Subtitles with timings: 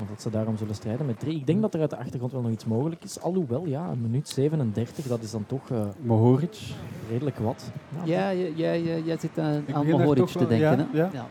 [0.00, 1.36] Of dat ze daarom zullen strijden met drie.
[1.38, 3.20] Ik denk dat er uit de achtergrond wel nog iets mogelijk is.
[3.20, 6.58] Alhoewel, ja, een minuut 37, dat is dan toch uh, Mohoric.
[7.10, 7.70] redelijk wat.
[8.04, 10.78] Ja, jij, jij, jij zit aan, Ik aan er Mohoric te wel- denken.
[10.78, 10.98] ja, hè?
[10.98, 11.10] ja.
[11.12, 11.26] Ja.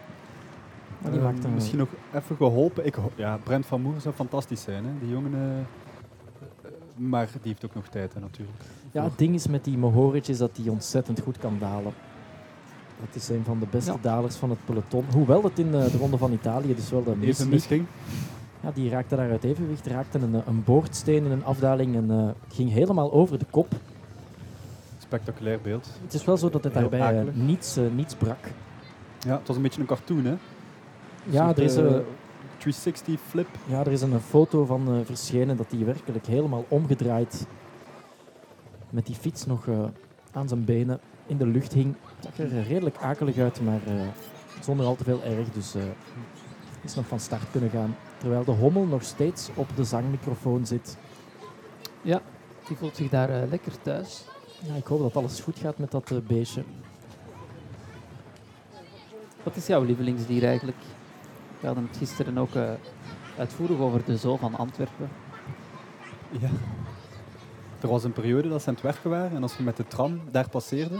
[1.01, 2.85] Maar die Eh, maakt een- misschien nog even geholpen.
[2.85, 4.85] Ik, ja, Brent van Moer zou fantastisch zijn.
[4.85, 4.91] Hè?
[4.99, 5.33] Die jongen.
[5.33, 8.57] eh, eh, maar die heeft ook nog tijd hè, natuurlijk.
[8.91, 11.93] Ja, het ding is met die Mohoric is dat hij ontzettend goed kan dalen.
[13.01, 13.97] Het is een van de beste Ja.
[14.01, 15.05] dalers van het peloton.
[15.13, 17.87] Hoewel het in de, de Ronde van Italië dus wel de mis Even.
[18.61, 22.53] Ja, die raakte daar uit evenwicht, raakte een, een boordsteen in een afdaling en eh,
[22.55, 23.73] ging helemaal over de kop.
[24.97, 25.89] Spectaculair beeld.
[26.03, 28.37] Het is wel zo dat het Heel daarbij eh, niets, eh, niets brak.
[29.19, 30.35] Ja, het was een beetje een cartoon, hè?
[31.23, 32.01] Ja, soort, er is, eh, eh,
[32.57, 33.47] 360 flip.
[33.65, 37.45] ja, er is een foto van eh, verschenen dat hij werkelijk helemaal omgedraaid
[38.89, 39.83] met die fiets nog eh,
[40.31, 41.95] aan zijn benen in de lucht hing.
[42.25, 44.07] Het zag er redelijk akelig uit, maar eh,
[44.61, 45.51] zonder al te veel erg.
[45.51, 45.81] Dus eh,
[46.81, 47.95] is nog van start kunnen gaan.
[48.17, 50.97] Terwijl de hommel nog steeds op de zangmicrofoon zit.
[52.67, 54.23] Die voelt zich daar eh, lekker thuis.
[54.67, 56.63] Ja, ik hoop dat alles goed gaat met dat beestje.
[59.43, 60.77] Wat is jouw lievelingsdier eigenlijk?
[61.59, 62.69] We hadden het gisteren ook eh,
[63.37, 65.09] uitvoerig over de zoo van Antwerpen.
[66.29, 66.49] Ja.
[67.81, 69.87] Er was een periode dat ze aan het werken waren en als je met de
[69.87, 70.97] tram daar passeerde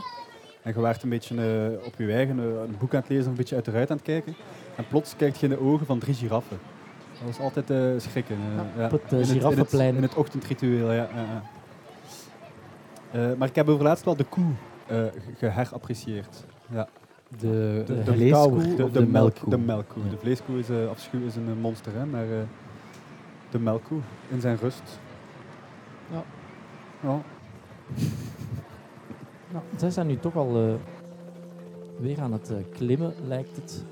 [0.66, 3.24] en je werd een beetje eh, op je eigen eh, een boek aan het lezen
[3.24, 4.36] of een beetje uit de ruit aan het kijken
[4.76, 6.58] en plots kijkt je in de ogen van drie giraffen.
[7.14, 8.38] Dat was altijd eh, schrikken.
[8.78, 9.96] Ja, op het, In in giraffenplein.
[9.96, 11.08] In het, ochtendritueel, ja.
[13.38, 14.46] maar ik heb overlaatst wel de koe
[14.88, 16.46] eh, ge- geherapprecieerd.
[16.72, 16.88] Ja.
[17.40, 19.50] De, De de De, de, de, melk, melkkoe?
[19.50, 20.04] de melkkoe.
[20.04, 20.10] Ja.
[20.10, 22.26] De vleeskoe is, afschuw is een monster, hè, maar
[23.50, 25.00] de melkkoe in zijn rust.
[26.12, 26.24] Ja.
[27.00, 27.22] Ja.
[29.56, 30.74] Ja, zij zijn nu toch al eh,
[32.00, 33.84] weer aan het eh, klimmen, lijkt het.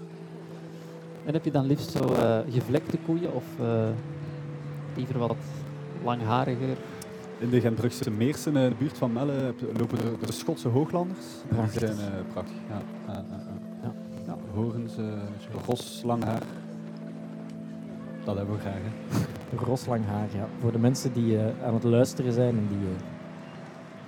[1.26, 3.88] En heb je dan liefst zo eh, gevlekte koeien of eh,
[4.95, 5.35] liever wat
[6.03, 6.77] langhariger?
[7.40, 11.26] In de Genbrugse Meersen, in de buurt van Melle, lopen de, de Schotse hooglanders.
[11.48, 11.80] Prachtig.
[11.80, 12.56] Die zijn eh, prachtig.
[12.69, 12.81] Ja.
[13.07, 13.81] Ja, ja, ja.
[13.81, 13.94] Ja.
[14.26, 14.94] Ja, Horens,
[15.65, 16.41] ros, lang haar.
[18.23, 18.73] Dat hebben we graag.
[18.73, 18.91] Hè.
[20.11, 20.48] Haar, ja.
[20.60, 22.77] Voor de mensen die eh, aan het luisteren zijn en die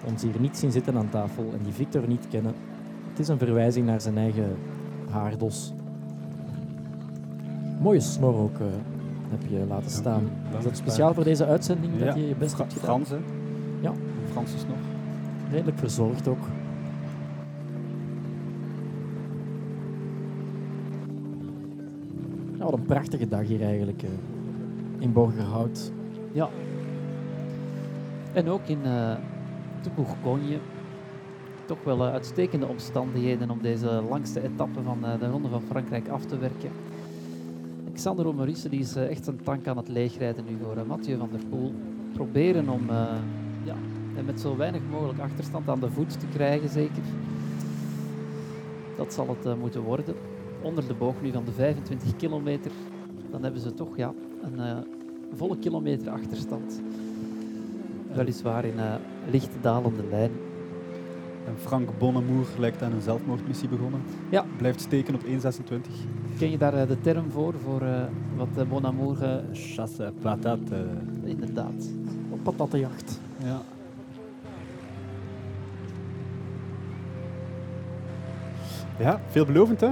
[0.06, 2.53] ons hier niet zien zitten aan tafel en die Victor niet kennen.
[3.10, 4.56] Het is een verwijzing naar zijn eigen
[5.10, 5.73] haardos.
[7.82, 8.65] Mooie snor ook eh,
[9.30, 10.30] heb je laten staan.
[10.57, 13.06] Is dat speciaal voor deze uitzending Ja, dat je je best Fra- hebt gedaan?
[13.06, 13.32] Frans, hè?
[13.82, 13.94] Ja.
[14.32, 14.77] Frans is nog.
[15.52, 16.44] Redelijk verzorgd ook.
[22.57, 24.10] Ja, wat een prachtige dag hier eigenlijk eh,
[24.99, 25.91] in Borgerhout.
[26.32, 26.49] Ja.
[28.34, 29.15] En ook in eh
[29.86, 30.60] de Bourgogne.
[31.66, 36.07] Toch wel eh, uitstekende omstandigheden om deze langste etappe van eh, de Ronde van Frankrijk
[36.07, 36.72] af te werken.
[37.94, 41.30] Xander Maurice die is eh, echt zijn tank aan het leegrijden nu voor Mathieu van
[41.32, 41.74] der Poel.
[42.14, 42.82] Proberen om
[43.64, 43.76] ja,
[44.14, 47.03] hem met zo weinig mogelijk achterstand aan de voet te krijgen, zeker.
[48.98, 50.16] Dat zal het moeten worden.
[50.62, 52.72] Onder de boog nu van de 25 kilometer.
[53.32, 54.86] Dan hebben ze toch ja, een
[55.34, 56.82] volle kilometer achterstand.
[58.16, 59.00] Weliswaar in een
[59.32, 60.32] licht dalende lijn.
[61.48, 64.02] En Frank Bonnemoer lijkt aan een zelfmoordmissie begonnen.
[64.30, 64.46] Ja.
[64.58, 65.28] Blijft steken op 1,26.
[66.38, 68.02] Ken je daar eh, de term voor, voor eh,
[68.38, 69.24] wat uh, Bon Amour...
[69.24, 70.86] eh, Chasse patate.
[71.24, 71.90] inderdaad.
[72.30, 73.20] Op patattenjacht.
[73.44, 73.62] Ja.
[79.00, 79.90] Ja, veelbelovend hè?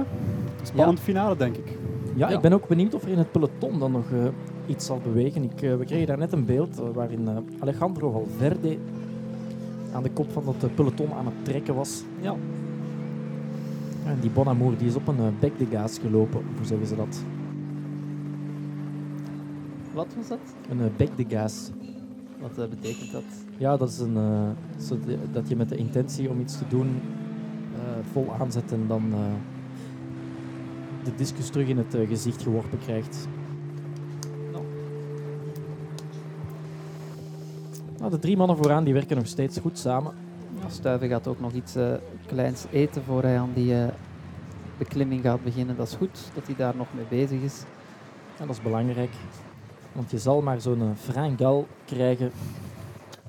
[0.62, 1.78] Spannend finale denk ik.
[2.14, 2.36] Ja, Ja.
[2.36, 4.18] ik ben ook benieuwd of er in het peloton dan nog eh,
[4.66, 5.42] iets zal bewegen.
[5.42, 8.78] Ik, eh, we kregen daar net een beeld eh, waarin eh, Alejandro Valverde
[9.92, 12.02] aan de kop van dat peloton aan het trekken was.
[12.20, 12.34] Ja.
[14.04, 16.42] En die Bonamour die is op een bec de gaas gelopen.
[16.56, 17.22] Hoe zeggen ze dat?
[19.92, 20.54] Wat was dat?
[20.68, 21.70] Een bec de gaas.
[22.40, 23.24] Wat betekent dat?
[23.56, 24.50] Ja, dat is een, uh,
[25.32, 27.80] dat je met de intentie om iets te doen uh,
[28.12, 29.18] vol aanzet en dan uh,
[31.04, 33.28] de discus terug in het gezicht geworpen krijgt.
[38.04, 40.14] Nou, de drie mannen vooraan die werken nog steeds goed samen.
[40.60, 41.94] Ja, Stuiven gaat ook nog iets uh,
[42.26, 43.86] kleins eten voor hij aan die uh,
[44.78, 45.76] beklimming gaat beginnen.
[45.76, 47.62] Dat is goed dat hij daar nog mee bezig is.
[48.38, 49.10] Ja, dat is belangrijk.
[49.92, 52.30] Want je zal maar zo'n frangal krijgen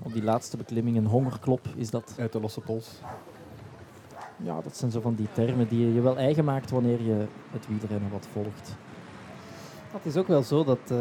[0.03, 0.97] op die laatste beklimming.
[0.97, 2.15] Een hongerklop is dat.
[2.19, 2.99] Uit de losse pols.
[4.37, 7.67] Ja, dat zijn zo van die termen die je wel eigen maakt wanneer je het
[7.67, 8.75] wielrennen wat volgt.
[9.91, 10.97] Het is ook wel zo dat uh,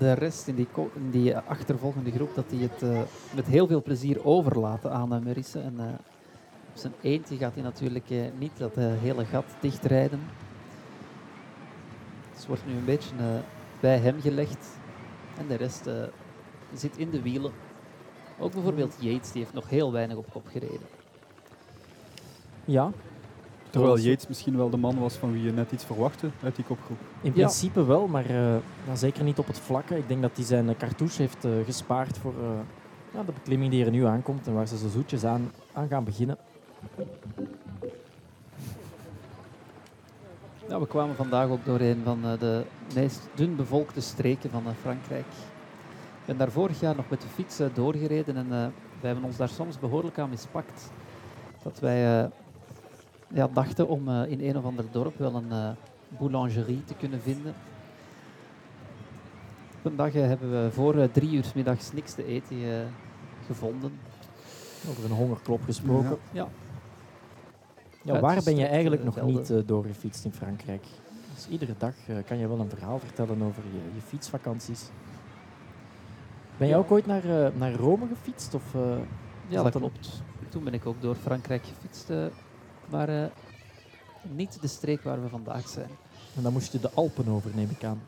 [0.00, 0.68] de rest in die,
[1.10, 3.00] die achtervolgende groep dat die het uh,
[3.34, 5.60] met heel veel plezier overlaten aan uh, Merisse.
[5.60, 5.78] En
[6.72, 10.20] op zijn eentje gaat hij natuurlijk niet dat hele gat dichtrijden.
[12.40, 13.24] Dus wordt nu een beetje eh,
[13.80, 14.78] bij hem gelegd.
[15.38, 15.94] En de rest eh,
[16.74, 17.52] zit in de wielen.
[18.38, 20.86] Ook bijvoorbeeld Yates, die heeft nog heel weinig op kop gereden.
[22.64, 22.90] Ja,
[23.70, 26.64] Terwijl Yates misschien wel de man was van wie je net iets verwachtte uit die
[26.64, 26.98] kopgroep.
[27.20, 27.32] In Ja.
[27.32, 28.54] principe wel, maar eh,
[28.86, 29.96] ja, zeker niet op het vlakke.
[29.98, 32.48] Ik denk dat hij zijn eh, cartouche heeft eh, gespaard voor eh,
[33.14, 36.04] ja, de beklimming die er nu aankomt en waar ze zo zoetjes aan, aan gaan
[36.04, 36.36] beginnen.
[40.68, 42.64] Ja, we kwamen vandaag ook door een van eh, de
[42.94, 45.26] meest dun bevolkte streken van Frankrijk.
[46.20, 48.66] Ik ben daar vorig jaar nog met de fiets doorgereden en eh,
[49.00, 50.90] we hebben ons daar soms behoorlijk aan mispakt.
[51.62, 52.30] Dat wij eh,
[53.34, 55.70] ja, dachten om eh, in een of ander dorp wel een eh,
[56.18, 57.54] boulangerie te kunnen vinden.
[59.78, 62.56] Op een dag eh, hebben we voor drie uur 's middags niks te eten
[63.46, 63.92] gevonden.
[64.88, 66.18] Over een hongerklop gesproken.
[66.32, 66.48] Ja,
[68.02, 69.34] Ja, waar ben je eigenlijk nog velden.
[69.34, 70.84] niet eh, doorgefietst in Frankrijk?
[71.34, 71.94] Dus iedere dag
[72.26, 74.88] kan je wel een verhaal vertellen over je, je fietsvakanties.
[76.56, 78.54] Ben je ook ooit naar, naar Rome gefietst?
[78.54, 78.62] Of,
[79.48, 80.22] Ja, dat dat klopt.
[80.48, 82.10] Toen ben ik ook door Frankrijk gefietst,
[82.90, 83.30] maar
[84.22, 85.88] niet de streek waar we vandaag zijn.
[86.36, 88.00] en dan moest je de Alpen over, neem ik aan.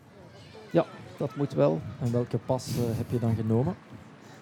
[1.19, 1.81] Dat moet wel.
[2.01, 3.75] En welke pas eh, heb je dan genomen?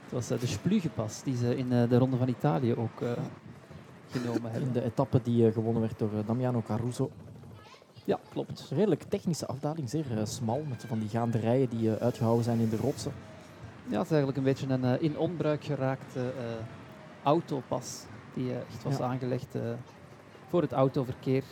[0.02, 3.02] Het was eh, de Splugepas die ze in eh, de Ronde van Italië ook
[4.10, 4.72] genomen In hebben.
[4.72, 7.10] de etappe die gewonnen werd door Damiano Caruso.
[8.04, 8.66] Ja, klopt.
[8.70, 12.76] Redelijk technische afdaling, zeer smal, met van die gaanderijen die eh, uitgehouwen zijn in de
[12.76, 13.12] rotsen.
[13.86, 16.32] Ja, het is eigenlijk een beetje een in onbruik geraakte
[17.22, 18.04] autopas
[18.34, 19.04] die echt was Ja.
[19.04, 19.54] aangelegd
[20.50, 21.44] voor het autoverkeer.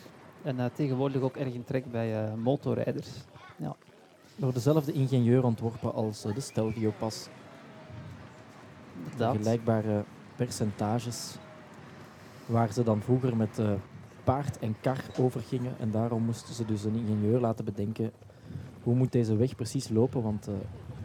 [0.42, 3.08] En eh, tegenwoordig ook erg in trek bij eh, motorrijders.
[4.36, 7.28] Door dezelfde ingenieur ontworpen als eh, de Stelvio-pas.
[9.16, 10.04] Vergelijkbare
[10.36, 11.36] percentages.
[12.46, 13.60] Waar ze dan vroeger met
[14.24, 15.74] paard en kar overgingen.
[15.78, 18.12] En daarom moesten ze dus een ingenieur laten bedenken
[18.82, 20.22] hoe moet deze weg precies lopen.
[20.22, 20.48] Want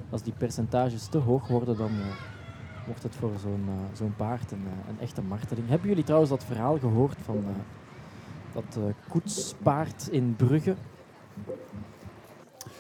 [0.10, 1.92] als die percentages te hoog worden, dan
[2.86, 5.70] wordt het voor zo'n zo'n paard een, een echte marteling.
[5.70, 7.44] Hebben jullie trouwens dat verhaal gehoord van
[8.54, 10.76] dat eh, koetspaard in Brugge?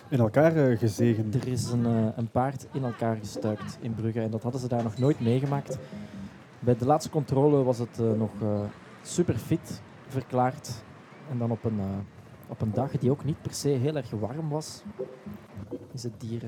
[0.10, 1.34] In elkaar eh, gezegen.
[1.34, 4.68] Er is een, eh, een paard in elkaar gestuikt in Brugge en dat hadden ze
[4.68, 5.78] daar nog nooit meegemaakt.
[6.60, 8.32] Bij de laatste controle was het nog
[9.02, 10.84] super fit verklaard.
[11.30, 11.80] En dan op een,
[12.48, 14.84] op een dag die ook niet per se heel erg warm was,
[15.91, 16.41] is het dier,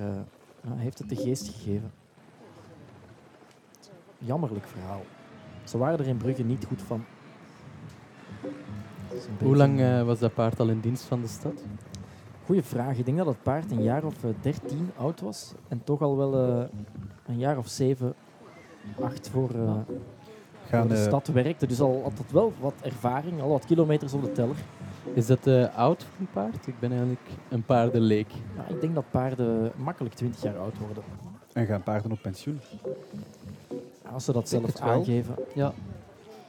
[0.68, 1.92] heeft het de geest gegeven.
[4.18, 5.02] Jammerlijk verhaal.
[5.64, 7.06] Ze waren er in Brugge niet goed van.
[9.44, 11.64] Hoe lang eh, was dat paard al in dienst van de stad?
[12.46, 12.98] Goeie vraag.
[12.98, 15.54] Ik denk dat het paard een jaar of eh, 13 oud was.
[15.68, 16.66] En toch al wel eh,
[17.26, 18.14] een jaar of 7,
[19.02, 19.74] 8 voor, eh,
[20.68, 21.68] Gaan, voor de stad werkte.
[21.68, 24.56] Dus al had het wel wat ervaring, al wat kilometers op de teller.
[25.14, 26.68] Is dat eh, oud voor een paard?
[26.68, 28.34] Ik ben eigenlijk een paardenleek.
[28.56, 31.04] Maar ik denk dat paarden makkelijk 20 jaar oud worden.
[31.54, 32.60] en gaan paarden op pensioen.
[34.12, 35.36] Als ze dat zelf aangeven.
[35.54, 35.74] Ja,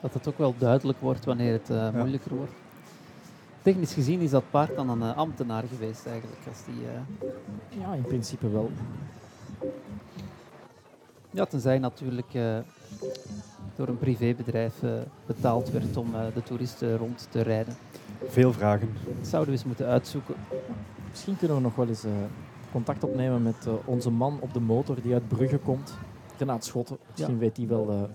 [0.01, 2.53] dat het ook wel duidelijk wordt wanneer het eh, moeilijker wordt.
[3.63, 6.41] Technisch gezien is dat paard dan een eh, ambtenaar geweest eigenlijk.
[6.49, 8.71] Als die, eh, Ja, in principe wel.
[11.31, 12.57] ja, tenzij natuurlijk eh,
[13.77, 14.75] door een privébedrijf
[15.27, 17.77] betaald werd om eh, de toeristen rond te rijden.
[18.27, 18.89] Veel vragen.
[19.19, 20.35] Dat zouden we eens moeten uitzoeken.
[21.11, 22.11] Misschien kunnen we nog wel eens eh,
[22.73, 25.95] contact opnemen met onze man op de motor die uit Brugge komt.
[26.39, 26.97] Renaat Schotten.
[27.11, 28.09] Misschien weet hij wel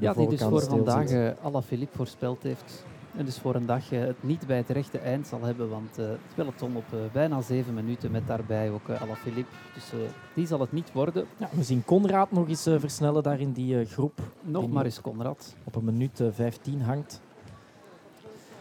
[0.00, 1.18] Ja, die dus voor vandaag zit.
[1.38, 2.84] eh Alaphilippe voorspeld heeft.
[3.16, 5.98] En dus voor een dag eh, het niet bij het rechte eind zal hebben, want
[5.98, 9.50] eh, het peloton op eh, bijna zeven minuten met daarbij ook uh, Alaphilippe.
[9.74, 9.98] Dus eh,
[10.34, 11.24] die zal het niet worden.
[11.36, 14.20] Ja, we zien Conrad nog eens eh, versnellen daar in die eh, groep.
[14.40, 15.54] Nog maar eens Conrad.
[15.64, 17.20] op een minuut eh, 15 hangt.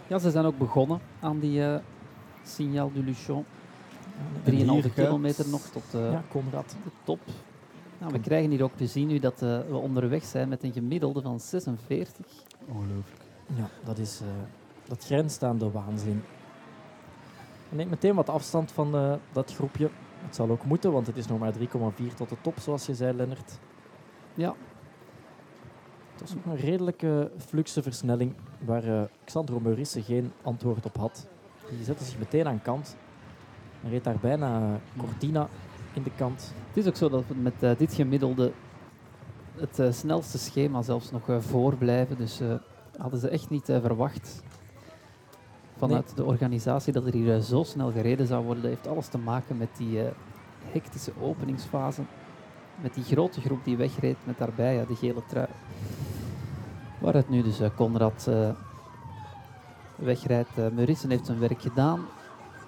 [0.07, 1.75] Ja, ze zijn ook begonnen aan die eh
[2.43, 3.45] Signal du Luchon.
[4.43, 6.75] En hier 3,5 gaat- kilometer nog tot eh, ja, Conrad.
[6.83, 7.19] de top.
[8.01, 10.73] Nou, we krijgen hier ook te zien nu dat eh, we onderweg zijn met een
[10.73, 12.25] gemiddelde van 46.
[12.67, 13.21] Ongelooflijk.
[13.55, 14.27] Ja, dat, is, eh,
[14.87, 16.23] dat grenst aan de waanzin.
[17.67, 19.89] Hij neemt meteen wat afstand van eh, dat groepje.
[20.25, 22.95] Het zal ook moeten, want het is nog maar 3,4 tot de top, zoals je
[22.95, 23.59] zei, Lennart.
[24.33, 24.55] Ja,
[26.11, 28.33] Het was ook een redelijke fluxe versnelling
[28.65, 31.27] waar eh Xandro Meurisse geen antwoord op had.
[31.69, 32.95] Die zette zich meteen aan kant
[33.83, 35.49] en reed daar bijna Cortina
[35.93, 36.53] in de kant.
[36.67, 38.51] het is ook zo dat we met eh, dit gemiddelde
[39.55, 42.17] het eh, snelste schema zelfs nog eh, voorblijven.
[42.17, 42.41] Dus
[42.97, 44.43] hadden ze echt niet verwacht
[45.77, 48.63] vanuit de organisatie dat er hier zo snel gereden zou worden.
[48.63, 49.99] Dat heeft alles te maken met die
[50.71, 52.01] hectische openingsfase.
[52.81, 55.47] Met die grote groep die wegreed met daarbij ja, de gele trui.
[56.99, 58.29] Waaruit nu dus Conrad
[59.95, 60.73] wegrijdt.
[60.73, 62.05] Meurissen heeft zijn werk gedaan.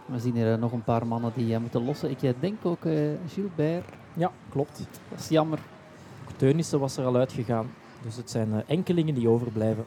[0.06, 2.10] We zien hier eh, nog een paar mannen die eh, moeten lossen.
[2.10, 2.82] Ik eh, denk ook
[3.28, 3.86] Gilbert.
[4.14, 4.88] Ja, klopt.
[5.10, 5.60] Dat is jammer.
[6.36, 7.68] Teunissen was er al uitgegaan.
[8.02, 9.84] Dus het zijn enkelingen die overblijven.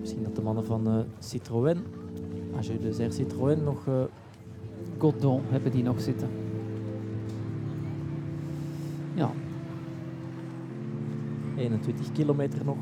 [0.00, 1.84] Misschien dat de mannen van Citroën,
[2.56, 3.84] AG de Zer Citroën, nog
[4.98, 6.28] Godon hebben die nog zitten.
[9.14, 9.30] Ja,
[11.56, 12.76] 21 kilometer nog.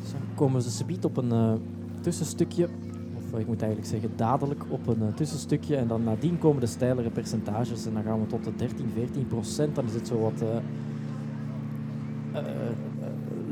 [0.00, 1.60] Dus dan komen ze subiet op een
[2.06, 2.68] tussenstukje.
[3.16, 5.76] Of eh, ik moet eigenlijk zeggen dadelijk op een eh, tussenstukje.
[5.76, 7.86] En dan nadien komen de steilere percentages.
[7.86, 9.74] En dan gaan we tot de 13, 14 procent.
[9.74, 10.48] Dan is het zo wat eh,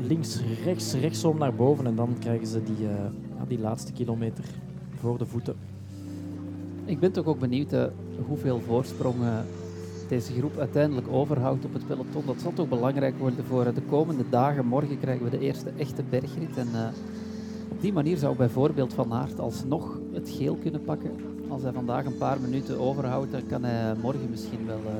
[0.07, 1.85] links, rechts, rechtsom naar boven.
[1.85, 2.87] En dan krijgen ze die,
[3.47, 4.43] die laatste kilometer
[4.99, 5.55] voor de voeten.
[6.85, 7.75] ik ben toch ook benieuwd
[8.27, 9.37] hoeveel voorsprong eh,
[10.07, 12.25] deze groep uiteindelijk overhoudt op het peloton.
[12.25, 14.65] Dat zal toch belangrijk worden voor de komende dagen.
[14.65, 16.57] Morgen krijgen we de eerste echte bergrit.
[16.57, 16.67] En
[17.69, 21.11] op die manier zou bijvoorbeeld Van Aert alsnog het geel kunnen pakken.
[21.47, 24.93] Als hij vandaag een paar minuten overhoudt, dan kan hij morgen misschien wel eh,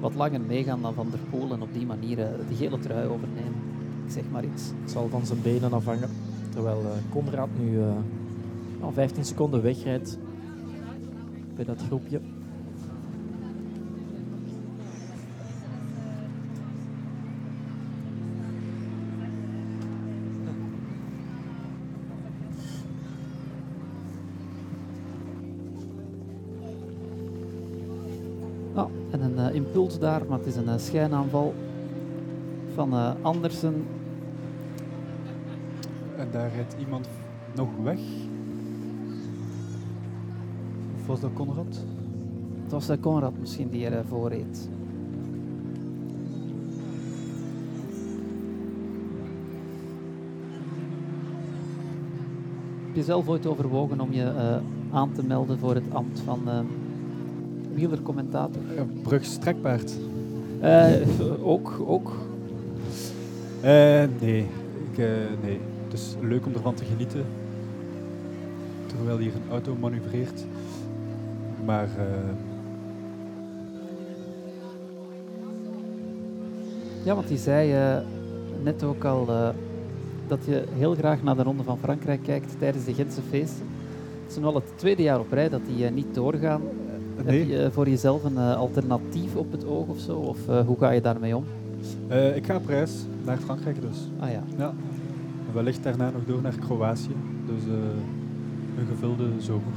[0.00, 1.52] wat langer meegaan dan Van der Poel.
[1.52, 3.54] En op die manier eh, de gele trui overnemen.
[4.06, 4.72] Ik zeg maar iets.
[4.80, 6.08] Het zal van zijn benen afhangen.
[6.50, 7.78] Terwijl eh Conrad nu
[8.80, 10.18] al 15 seconden wegrijdt
[11.54, 12.20] bij dat groepje.
[29.70, 31.54] Impuls daar, maar het is een eh, schijnaanval
[32.74, 33.86] van eh, Andersen.
[36.16, 37.08] En daar rijdt iemand
[37.54, 37.98] nog weg.
[41.00, 41.84] Of was dat Conrad?
[42.62, 44.68] Het was eh, Conrad misschien die ervoor reed.
[52.86, 54.60] Heb je zelf ooit overwogen om je
[54.92, 56.58] aan te melden voor het ambt van eh
[57.74, 58.62] wielercommentator?
[59.02, 59.24] Brug.
[60.60, 62.12] Eh, ook, ook.
[63.60, 64.46] Eh, nee.
[64.90, 65.06] Ik, eh,
[65.42, 65.60] nee.
[65.84, 67.24] Het is leuk om ervan te genieten.
[68.86, 70.44] Terwijl hier een auto manoeuvreert.
[71.64, 71.88] Maar
[77.04, 77.74] Ja, want die zei
[78.62, 79.26] net ook al
[80.26, 83.66] dat je heel graag naar de Ronde van Frankrijk kijkt tijdens de Gentse feesten.
[84.22, 86.62] Het is nu al het tweede jaar op rij dat die niet doorgaan.
[87.24, 87.38] Nee.
[87.38, 90.16] Heb je eh, voor jezelf een eh, alternatief op het oog of zo?
[90.16, 91.44] Of eh, hoe ga je daarmee om?
[92.34, 92.92] Ik ga op reis
[93.24, 93.98] naar Frankrijk dus.
[94.18, 94.42] Ah ja.
[94.58, 94.74] Ja.
[95.48, 97.14] En wellicht daarna nog door naar Kroatië.
[97.46, 97.62] Dus
[98.78, 99.72] een gevulde zomer.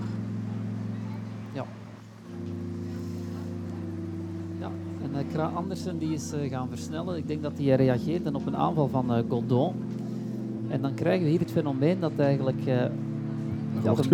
[4.60, 4.72] ja.
[5.04, 7.18] En eh, Kra Andersen die is gaan versnellen.
[7.18, 9.74] Ik denk dat hij reageerde op een aanval van Godon.
[10.70, 12.62] En dan krijgen we hier het fenomeen dat eigenlijk
[13.76, 14.10] Ja, de-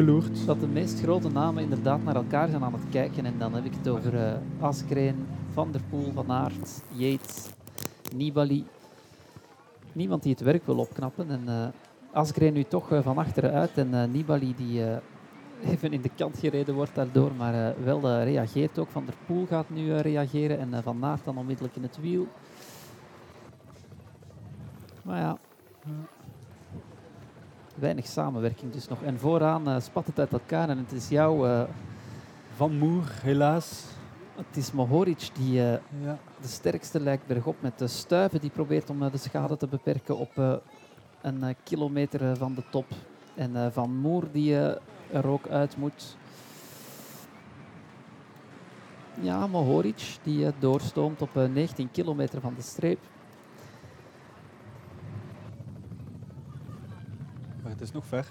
[0.46, 3.26] dat de meest grote namen inderdaad naar elkaar zijn aan het kijken.
[3.26, 7.50] En dan heb ik het over eh Askreen, Van der Poel, Van Aert, Yates,
[8.16, 8.66] Nibali.
[9.94, 11.30] Niemand die het werk wil opknappen.
[11.30, 11.68] En eh
[12.12, 13.78] Askreen nu toch eh, van achteren uit.
[13.78, 14.98] En eh, Nibali die eh,
[15.72, 17.32] even in de kant gereden wordt daardoor.
[17.38, 18.90] Maar eh, wel reageert ook.
[18.90, 20.60] Van der Poel gaat nu reageren.
[20.60, 22.28] En Van Aert dan onmiddellijk in het wiel.
[25.02, 25.38] Maar ja,
[27.80, 29.02] weinig samenwerking dus nog.
[29.04, 31.62] En vooraan eh, spat het uit elkaar en het is jou, eh,
[32.56, 33.84] Van Moer, helaas.
[34.36, 36.18] het is Mohoric die eh, Ja.
[36.42, 38.40] de sterkste lijkt bergop met de stuiven.
[38.40, 40.62] Die probeert om de schade te beperken op
[41.22, 42.86] een kilometer van de top.
[43.36, 44.56] En Van Moer die
[45.12, 46.18] er ook uit moet.
[49.22, 53.00] Ja, Mohoric die doorstoomt op eh, 19 kilometer van de streep.
[57.80, 58.26] Het is nog ver.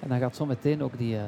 [0.00, 1.16] En dan gaat zo meteen ook die...
[1.18, 1.24] eh,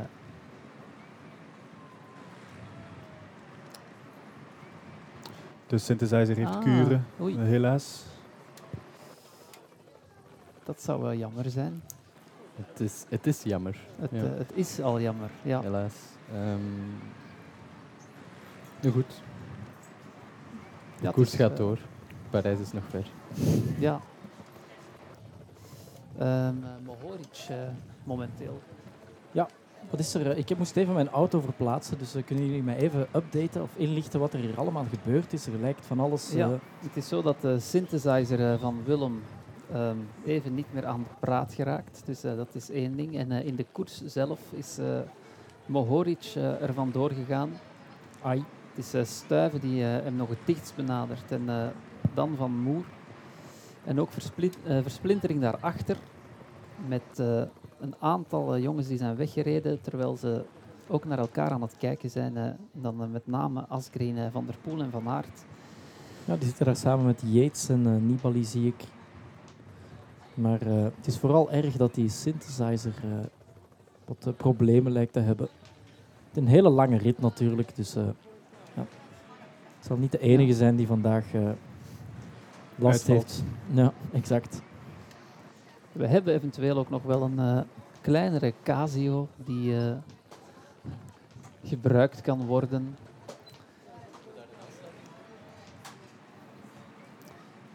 [5.66, 8.04] De synthesizer heeft ah, kuren, Oei, helaas.
[10.64, 11.82] dat zou wel jammer zijn.
[12.56, 14.22] Het is, het is jammer, Het, Ja.
[14.22, 15.60] eh, het is al jammer, ja.
[15.60, 15.94] helaas.
[16.32, 16.60] Ehm
[18.82, 19.08] nu goed,
[20.98, 21.78] de Ja, koers is, gaat eh, door.
[22.30, 23.06] Parijs is nog ver.
[23.78, 24.00] Ja.
[26.18, 27.56] Ehm eh, Mohoric eh,
[28.04, 28.60] momenteel.
[29.90, 30.30] Wat is er?
[30.30, 34.20] eh, Ik moest even mijn auto verplaatsen, dus kunnen jullie mij even updaten of inlichten
[34.20, 35.46] wat er hier allemaal gebeurd is?
[35.46, 36.32] Er lijkt van alles.
[36.32, 36.48] Ja.
[36.78, 39.22] Het is zo dat de synthesizer van Willem
[39.72, 42.02] ehm, even niet meer aan de praat geraakt.
[42.06, 43.16] Dus dat is één ding.
[43.18, 44.78] En in de koers zelf is
[45.66, 47.50] Mohoric er vandoor gegaan.
[48.22, 48.44] ai.
[48.74, 51.32] Het is Stuiven die hem nog het dichtst benadert.
[51.32, 51.72] En
[52.14, 52.84] dan Van Moer.
[53.84, 55.96] En ook versplit, eh, versplintering daarachter.
[56.88, 57.42] met eh,
[57.80, 60.44] een aantal eh, jongens die zijn weggereden terwijl ze
[60.88, 62.58] ook naar elkaar aan het kijken zijn.
[62.72, 65.44] dan met name Asgreen, Van der Poel en Van Aert.
[66.24, 68.84] Ja, die zitten daar samen met Yates en Nibali, zie ik.
[70.34, 72.94] Maar het is vooral erg dat die synthesizer
[74.04, 75.48] wat problemen lijkt te hebben.
[76.28, 77.92] Het is een hele lange rit natuurlijk, dus
[78.74, 78.86] ja.
[79.76, 81.24] het zal niet de enige zijn die vandaag
[82.76, 83.42] last heeft.
[83.72, 84.62] Ja, exact.
[85.92, 87.60] We hebben eventueel ook nog wel een eh,
[88.00, 89.92] kleinere Casio die eh,
[91.64, 92.96] gebruikt kan worden.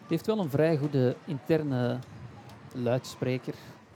[0.01, 1.97] Het heeft wel een vrij goede interne
[2.73, 3.53] luidspreker.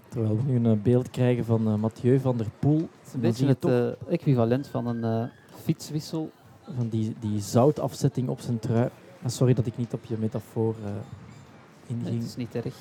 [0.07, 2.77] Terwijl we nu een beeld krijgen van eh, Mathieu van der Poel.
[2.77, 5.29] Het is een beetje het equivalent van een
[5.63, 6.31] fietswissel.
[6.75, 8.89] van die, die zoutafzetting op zijn trui.
[9.25, 10.91] Sorry dat ik niet op je metafoor eh,
[11.87, 12.15] inging.
[12.15, 12.75] Het is niet erg.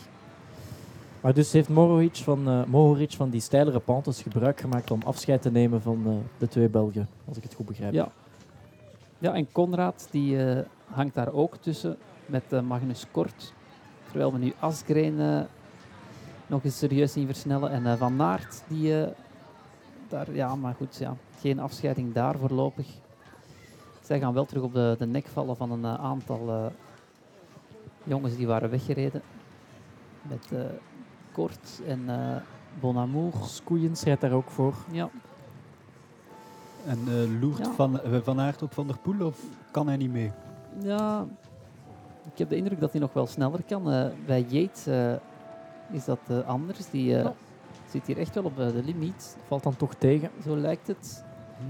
[1.20, 5.50] Maar dus heeft Mohoric van, Mohoric van die steilere pantes gebruik gemaakt om afscheid te
[5.50, 7.92] nemen van eh, de twee Belgen, als ik het goed begrijp.
[7.92, 8.12] Ja.
[9.18, 10.38] Ja, en Konrad die
[10.86, 11.96] hangt daar ook tussen
[12.26, 13.52] met Magnus Kort.
[14.10, 15.46] Terwijl we nu Asgreen
[16.46, 17.70] nog eens serieus zien versnellen.
[17.70, 18.94] En Van Aert, die
[20.08, 22.86] daar, ja, maar goed, ja, geen afscheiding daar voorlopig.
[24.02, 26.66] Zij gaan wel terug op de, de nek vallen van een eh, aantal eh,
[28.04, 29.22] jongens die waren weggereden.
[30.22, 30.58] Met eh,
[31.32, 32.36] Kort en eh
[32.80, 33.32] Bonamour.
[33.42, 34.74] Skoeiens rijdt daar ook voor.
[34.90, 35.08] Ja,
[36.86, 37.72] En eh loert Ja.
[37.72, 39.38] van, van Aert op Van der Poel of
[39.70, 40.32] kan hij niet mee?
[40.82, 41.26] Ja,
[42.32, 43.92] ik heb de indruk dat hij nog wel sneller kan.
[43.92, 45.12] Eh, bij Yates eh,
[45.90, 46.90] is dat eh, anders.
[46.90, 47.32] Die eh, Ja.
[47.90, 49.36] zit hier echt wel op de limiet.
[49.46, 50.30] Valt dan toch tegen.
[50.44, 51.24] Zo lijkt het.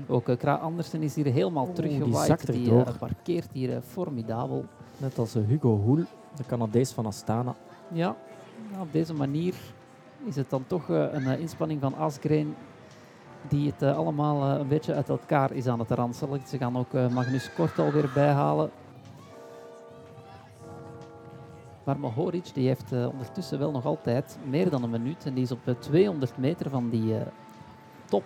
[0.08, 2.46] Ook uh, Kra Andersen is hier helemaal die teruggewaaid.
[2.46, 2.86] Die, erdoor.
[2.86, 4.64] eh, parkeert hier eh, formidabel.
[4.96, 6.04] Net als Hugo Hoel,
[6.36, 7.54] de Canadees van Astana.
[7.92, 8.16] Ja,
[8.70, 9.54] nou, op deze manier
[10.24, 12.54] is het dan toch een inspanning van Asgreen
[13.48, 16.40] die het allemaal een beetje uit elkaar is aan het ranselen.
[16.46, 18.70] Ze gaan ook Magnus Kort alweer bijhalen.
[21.84, 25.52] Maar Mohoric die heeft ondertussen wel nog altijd meer dan een minuut en die is
[25.52, 27.14] op eh, 200 meter van die
[28.04, 28.24] top.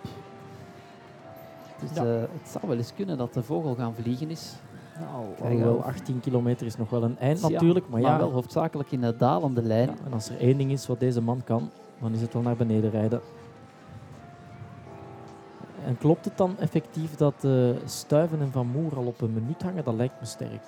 [1.81, 2.03] Dus Ja.
[2.05, 4.53] eh, het zou wel eens kunnen dat de vogel gaan vliegen is.
[4.99, 5.83] Nou, alhoewel al.
[5.83, 7.89] 18 kilometer is nog wel een eind Ja, natuurlijk.
[7.89, 9.87] Maar, ja, wel hoofdzakelijk in de dalende lijn.
[9.89, 11.69] ja, en als er één ding is wat deze man kan,
[12.01, 13.21] dan is het wel naar beneden rijden.
[15.85, 19.61] En klopt het dan effectief dat eh Stuiven en Van Moer al op een minuut
[19.61, 19.83] hangen?
[19.83, 20.61] Dat lijkt me sterk.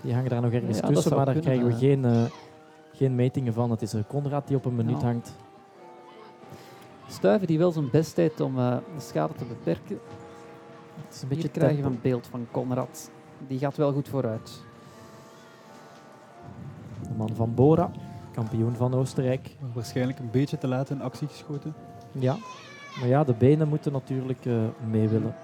[0.00, 1.90] Die hangen daar nog ergens Ja, tussen, maar daar kunnen, krijgen we eh.
[1.90, 2.30] geen, eh,
[2.92, 3.70] geen metingen van.
[3.70, 5.06] Het is uh, Conrad die op een minuut Ja.
[5.06, 5.34] hangt.
[7.08, 9.98] Stuiven die wel zijn best deed om eh, de schade te beperken.
[11.04, 13.10] Het is een beetje krijgen we een beeld van Conrad.
[13.46, 14.62] Die gaat wel goed vooruit.
[17.02, 17.90] De man van Bora,
[18.32, 19.56] kampioen van Oostenrijk.
[19.72, 21.74] Waarschijnlijk een beetje te laat in actie geschoten.
[22.12, 22.36] Ja,
[22.98, 24.54] maar ja, de benen moeten natuurlijk eh,
[24.90, 25.34] mee willen.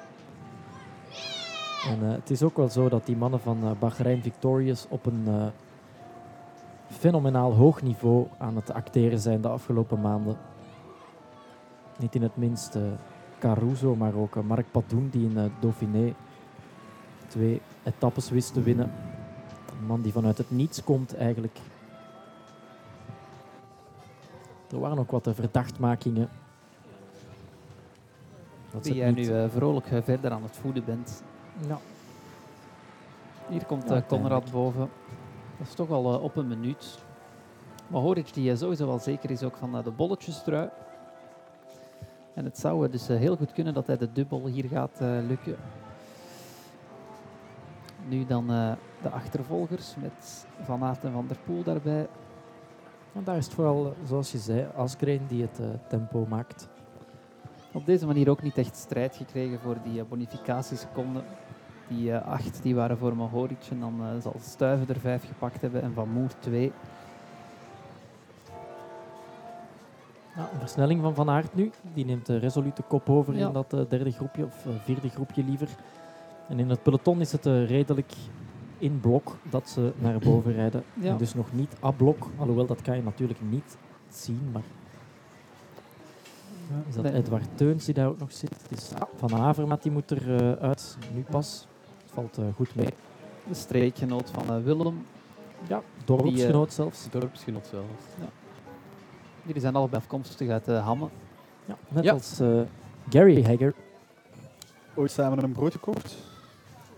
[1.88, 5.06] En eh, het is ook wel zo dat die mannen van eh Bahrein Victorious op
[5.06, 5.46] een eh,
[6.86, 10.36] fenomenaal hoog niveau aan het acteren zijn de afgelopen maanden.
[12.01, 12.82] Niet in het minst eh,
[13.39, 16.14] Caruso, maar ook eh, Marc Padoen die in eh, Dauphiné
[17.27, 18.93] twee etappes wist te winnen.
[19.78, 21.59] Een man die vanuit het niets komt eigenlijk.
[24.70, 26.28] Er waren ook wat verdachtmakingen.
[28.70, 31.22] Dat Die het jij nu vrolijk verder aan het voeden bent.
[31.68, 31.78] Ja.
[33.51, 34.90] Hier komt Ja, eh, Conrad boven.
[35.59, 36.98] Dat is toch al op een minuut.
[37.86, 40.68] Mohoric die eh, sowieso wel zeker is ook van de bolletjestrui.
[42.35, 45.19] En het zou dus eh, heel goed kunnen dat hij de dubbel hier gaat eh,
[45.28, 45.57] lukken.
[48.09, 52.09] Nu dan eh, de achtervolgers met Van Aert en Van der Poel daarbij.
[53.12, 56.69] En daar is het vooral, zoals je zei, Asgreen die het tempo maakt.
[57.73, 61.23] Op deze manier ook niet echt strijd gekregen voor die bonificatieseconden.
[61.89, 65.93] Die acht die waren voor Mohoric en dan zal Stuiven er vijf gepakt hebben en
[65.93, 66.73] Van Moer twee.
[70.36, 71.70] Ja, een versnelling van Van Aert nu.
[71.94, 73.47] Die neemt de resolute kop over Ja.
[73.47, 75.69] in dat eh, derde groepje, of eh, vierde groepje liever.
[76.48, 78.12] En in het peloton is het eh, redelijk
[78.78, 80.85] in blok dat ze naar boven rijden.
[80.94, 81.11] Ja.
[81.11, 83.77] En dus nog niet a-blok, alhoewel dat kan je natuurlijk niet
[84.09, 84.48] zien.
[84.52, 84.62] Maar
[86.89, 87.05] is dat.
[87.05, 88.62] Edward Teuns die daar ook nog zit?
[88.69, 91.66] Het is Van Avermaet die moet er eh, uit, nu pas.
[92.02, 92.89] Het valt eh, goed mee.
[93.48, 95.07] De streekgenoot van Willem.
[95.69, 97.11] Ja, dorpsgenoot zelfs.
[97.11, 98.05] Dorpsgenot zelfs.
[99.42, 101.10] Jullie zijn allebei afkomstig uit eh, uh, hammen
[101.64, 102.60] Ja, net als eh,
[103.08, 103.74] Gary Hagger.
[104.94, 106.16] Ooit samen een brood gekocht?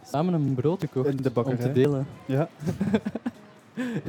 [0.05, 1.23] Samen een brood gekocht?
[1.23, 1.45] De.
[1.45, 2.07] Om te delen.
[2.27, 2.49] Ja.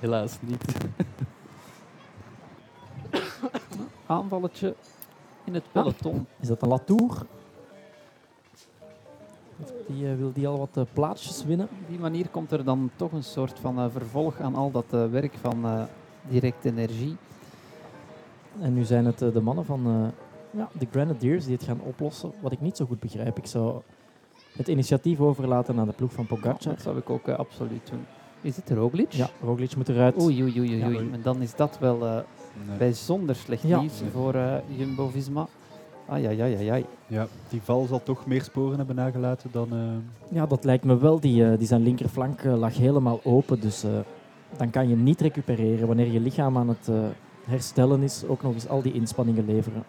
[0.00, 0.64] Helaas niet.
[4.06, 4.74] Aanvalletje
[5.44, 5.72] in het ah.
[5.72, 6.26] peloton.
[6.40, 7.26] Is dat een Latour?
[9.86, 11.68] Die, eh, wil die al wat eh, plaatsjes winnen?
[11.82, 14.84] Op die manier komt er dan toch een soort van eh, vervolg aan al dat
[14.90, 15.82] eh, werk van eh
[16.28, 17.16] direct energie.
[18.60, 22.32] En nu zijn het de mannen van eh, ja, de Grenadiers die het gaan oplossen.
[22.40, 23.38] Wat ik niet zo goed begrijp.
[23.38, 23.80] Ik zou
[24.56, 26.72] het initiatief overlaten aan de ploeg van Pogacar.
[26.72, 28.04] Dat zou ik ook absoluut doen.
[28.40, 29.12] Is dit Roglic?
[29.12, 30.22] Ja, Roglic moet eruit.
[30.22, 30.78] Oei, oei, oei, oei.
[30.78, 30.96] Ja, oei.
[30.96, 31.10] oei.
[31.12, 32.18] En dan is dat wel eh,
[32.68, 32.76] Nee.
[32.78, 33.80] bijzonder slecht Ja.
[33.80, 35.46] nieuws voor eh, Jumbo-Visma.
[36.08, 36.86] Ai, ai, ai, ai, ai.
[37.06, 39.68] Ja, die val zal toch meer sporen hebben nagelaten dan...
[39.72, 41.20] eh, Ja, dat lijkt me wel.
[41.20, 43.60] Die, eh, die zijn linkerflank eh, lag helemaal open.
[43.60, 43.90] Dus eh,
[44.56, 46.94] dan kan je niet recupereren wanneer je lichaam aan het eh,
[47.44, 48.24] herstellen is.
[48.24, 49.82] Ook nog eens al die inspanningen leveren.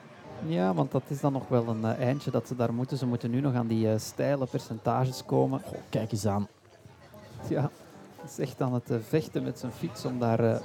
[0.46, 2.98] Ja, want dat is dan nog wel een eindje dat ze daar moeten.
[2.98, 5.60] Ze moeten nu nog aan die eh, steile percentages komen.
[5.66, 6.48] Goh, kijk eens aan.
[7.50, 7.70] Ja,
[8.22, 10.60] het is echt aan het vechten met zijn fiets om daar eh,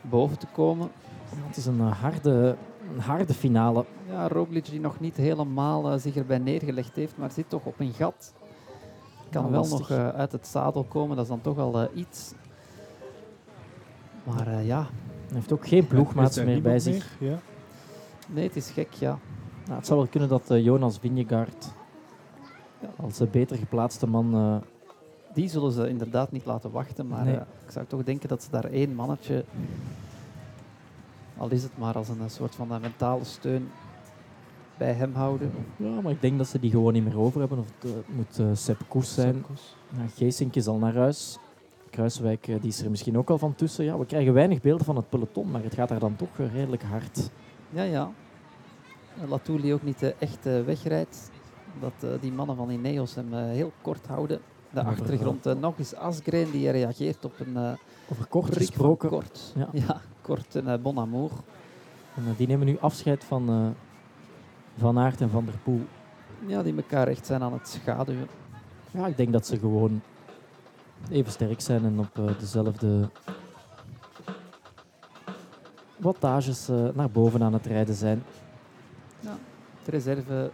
[0.00, 0.88] boven te komen.
[1.30, 2.56] Ja, Het is een harde,
[2.94, 3.84] een harde finale.
[4.08, 7.80] Ja, Roglic die nog niet helemaal eh, zich erbij neergelegd heeft, maar zit toch op
[7.80, 8.32] een gat.
[9.30, 9.78] Kan Ja, wel lastig.
[9.78, 12.32] nog eh, uit het zadel komen, dat is dan toch al eh, iets.
[14.24, 14.78] Maar eh, ja,
[15.26, 17.16] Hij heeft ook geen ploegmaats er meer bij zich.
[17.20, 17.30] meer?
[17.30, 17.38] Ja.
[18.28, 19.18] nee, het is gek, ja.
[19.64, 21.70] Nou, het zou wel kunnen dat Jonas Vingegaard
[22.96, 24.34] als eh, beter geplaatste man...
[24.34, 24.56] eh,
[25.34, 27.34] Die zullen ze inderdaad niet laten wachten, maar Nee.
[27.34, 29.44] eh, ik zou toch denken dat ze daar één mannetje,
[31.36, 33.70] al is het maar als een, soort van mentale steun,
[34.76, 35.52] bij hem houden.
[35.76, 37.58] ja, maar ik denk dat ze die gewoon niet meer over hebben.
[37.58, 39.44] Of het eh, moet eh Sepp Koes zijn.
[39.96, 41.38] Ja, Geesink is al naar huis.
[41.90, 43.84] Kruiswijk eh, die is er misschien ook al van tussen.
[43.84, 46.82] Ja, we krijgen weinig beelden van het peloton, maar het gaat daar dan toch redelijk
[46.82, 47.30] hard.
[47.70, 48.10] Ja, ja.
[49.20, 51.30] En Latour die ook niet echt eh, wegrijdt.
[51.80, 54.40] Dat eh, die mannen van Ineos hem eh, heel kort houden.
[54.70, 57.72] De Maar, achtergrond eh, nog eens Asgreen die reageert op een eh
[58.10, 59.08] Over kort gesproken.
[59.08, 59.54] Kort.
[59.72, 60.00] Ja.
[60.24, 61.30] Kort en eh, bon amour.
[62.16, 63.66] En, eh, die nemen nu afscheid van eh,
[64.78, 65.86] Van Aert en Van der Poel.
[66.46, 68.28] Ja, die elkaar echt zijn aan het schaduwen.
[68.90, 70.00] Ja, ik denk dat ze gewoon
[71.10, 73.08] even sterk zijn en op dezelfde
[75.96, 78.22] wattages naar boven aan het rijden zijn.
[79.78, 80.50] Het reserve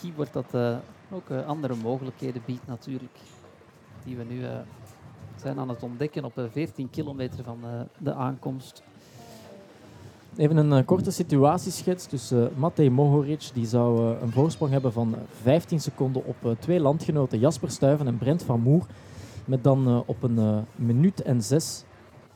[0.00, 3.18] keyword dat ook andere mogelijkheden biedt natuurlijk.
[4.04, 4.44] Die we nu
[5.42, 8.82] zijn aan het ontdekken op eh, 14 kilometer van eh, de aankomst.
[10.36, 12.08] Even een eh, korte situatieschets.
[12.08, 16.50] Dus eh Matej Mohoric die zou een voorsprong hebben van eh, 15 seconden op eh,
[16.58, 18.86] twee landgenoten Jasper Stuyven en Brent van Moer.
[19.44, 21.84] Met dan eh, op een minuut en zes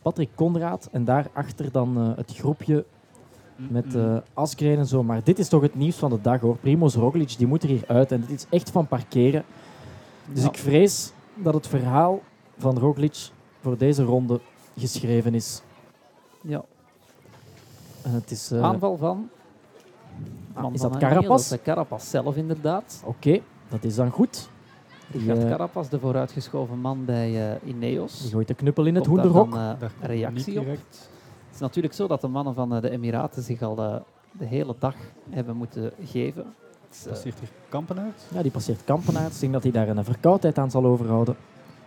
[0.03, 0.89] Patrick Conrad.
[0.93, 2.85] En daarachter dan eh, het groepje
[3.57, 5.03] met eh Asgreen en zo.
[5.03, 6.57] Maar dit is toch het nieuws van de dag hoor.
[6.57, 8.13] Primoz Roglic die moet er hier uit.
[8.13, 9.45] En dit is echt van parkeren.
[10.33, 10.49] Dus Ja.
[10.49, 12.21] ik vrees dat het verhaal
[12.59, 13.29] van Roglic
[13.61, 14.41] voor deze ronde
[14.79, 15.63] geschreven is.
[16.41, 16.65] Ja.
[18.03, 18.51] En het is...
[18.51, 19.29] eh, Aanval van.
[20.55, 21.49] Ah, man is dat Carapaz?
[21.49, 23.03] Dat is Carapaz zelf inderdaad.
[23.05, 24.49] Oké, dat is dan goed.
[25.13, 28.21] Die, eh, Carapaz, de vooruitgeschoven man bij eh, Ineos.
[28.23, 29.57] die gooit de knuppel in het hoenderhok.
[30.01, 30.65] reactie op.
[30.65, 31.11] direct.
[31.47, 34.75] Het is natuurlijk zo dat de mannen van eh, de Emiraten zich al de hele
[34.79, 34.95] dag
[35.31, 36.43] hebben moeten geven.
[36.43, 38.27] Eh, Passeert hier kampen uit?
[38.35, 39.35] Ja, die passeert Kampenaert.
[39.35, 41.37] Ik denk dat hij daar een verkoudheid aan zal overhouden.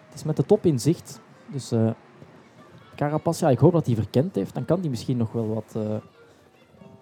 [0.10, 1.22] Het is met de top in zicht.
[1.52, 1.72] Dus
[2.96, 4.54] Carapaz, ja, ik hoop dat hij verkend heeft.
[4.54, 5.96] Dan kan hij misschien nog wel wat eh,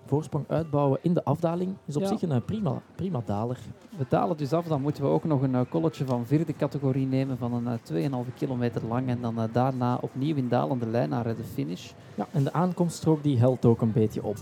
[0.06, 1.76] voorsprong uitbouwen in de afdaling.
[1.86, 2.08] Is op Ja.
[2.08, 3.58] zich een eh, prima, prima daler.
[3.98, 7.38] we dalen dus af, dan moeten we ook nog een kolletje van vierde categorie nemen
[7.38, 11.44] van een eh, 2,5 kilometer lang en dan daarna opnieuw in dalende lijn naar de
[11.54, 11.92] finish.
[12.16, 14.38] Ja, en de aankomststrook die helpt ook een beetje op.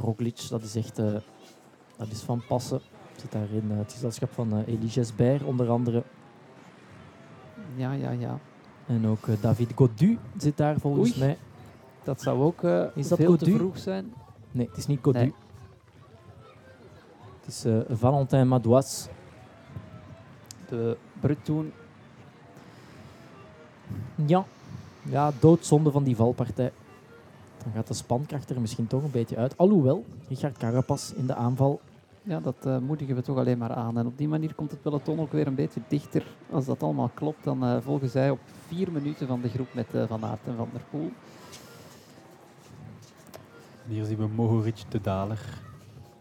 [0.00, 0.96] Roglic, dat is echt
[1.96, 2.80] dat is van passen.
[3.20, 6.02] Zit daar in eh, het gezelschap van eh Elie Gesbert onder andere.
[7.76, 8.38] Ja, ja, ja.
[8.86, 11.18] En ook eh, David Godu zit daar volgens Oei.
[11.18, 11.38] mij.
[12.02, 14.12] Dat zou ook eh, Is dat veel te vroeg zijn.
[14.50, 15.18] Nee, het is niet Godu.
[15.18, 15.34] Nee.
[17.40, 17.64] Het is
[17.98, 19.08] Valentin Madouas.
[20.68, 21.72] De Breton.
[24.26, 24.44] Ja.
[25.02, 26.72] ja, doodzonde van die valpartij.
[27.64, 29.56] Dan gaat de spankracht er misschien toch een beetje uit.
[29.56, 31.80] Alhoewel, Richard Carapaz in de aanval.
[32.22, 33.98] Ja, dat eh, moedigen we toch alleen maar aan.
[33.98, 36.26] En op die manier komt het peloton ook weer een beetje dichter.
[36.50, 39.94] Als dat allemaal klopt, dan eh, volgen zij op vier minuten van de groep met
[39.94, 41.10] eh, Van Aert en Van der Poel.
[43.84, 45.68] En hier zien we Mohoric de daler.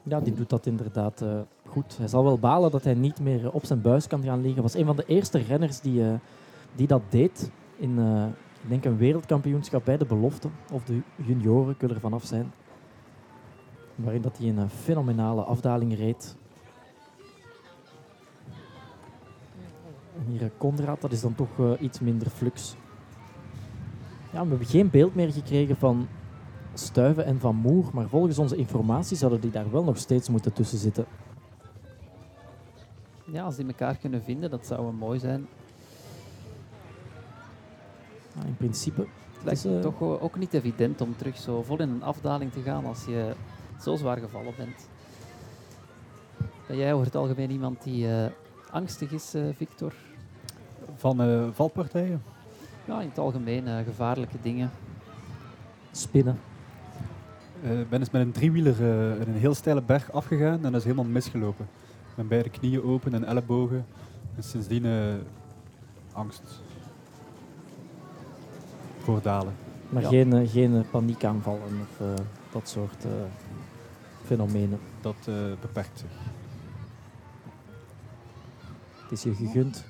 [0.10, 1.98] Ja, die doet dat inderdaad eh, goed.
[1.98, 4.62] Hij zal wel balen dat hij niet meer op zijn buis kan gaan liggen.
[4.62, 6.14] was een van de eerste renners die, eh,
[6.76, 8.26] die dat deed in eh,
[8.64, 10.48] ik denk een wereldkampioenschap bij de belofte.
[10.72, 12.52] Of de junioren, kunnen er vanaf zijn.
[14.04, 16.36] Waarin dat hij een eh, fenomenale afdaling reed.
[20.18, 22.76] En hier eh, Conrad, dat is dan toch eh, iets minder flux.
[24.34, 26.08] Ja, we hebben geen beeld meer gekregen van
[26.74, 30.54] Stuiven en Van Moer, maar volgens onze informatie zouden die daar wel nog steeds moeten
[30.54, 31.06] tussen zitten.
[33.32, 35.48] Ja, als die elkaar kunnen vinden, dat zou mooi zijn.
[38.46, 41.90] In principe, Het lijkt me eh, toch ook niet evident om terug zo vol in
[41.90, 43.34] een afdaling te gaan als je
[43.82, 44.88] zo zwaar gevallen bent.
[46.68, 48.26] Ben jij over het algemeen iemand die eh,
[48.72, 49.94] angstig is, eh, Victor?
[50.96, 52.22] Van eh, valpartijen.
[52.86, 54.72] Ja, in het algemeen eh, gevaarlijke dingen.
[55.92, 56.40] spinnen.
[57.64, 58.82] Eh, Ik ben eens met een driewieler
[59.28, 61.68] een heel steile berg afgegaan en dat is helemaal misgelopen.
[62.16, 63.86] Met beide knieën open en ellebogen.
[64.36, 65.14] En sindsdien eh,
[66.14, 66.62] angst
[69.00, 69.54] voor dalen.
[69.90, 70.08] Maar Ja.
[70.10, 72.14] geen, geen paniekaanvallen of eh,
[72.52, 73.12] dat soort eh,
[74.30, 74.80] fenomenen.
[75.02, 76.10] Dat eh, beperkt zich.
[79.02, 79.86] Het is je gegund.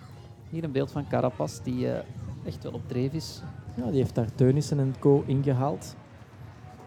[0.50, 2.06] Hier een beeld van Carapas die eh,
[2.46, 3.42] echt wel op dreef is.
[3.76, 5.24] Ja, die heeft daar Teunissen en co.
[5.26, 5.96] ingehaald.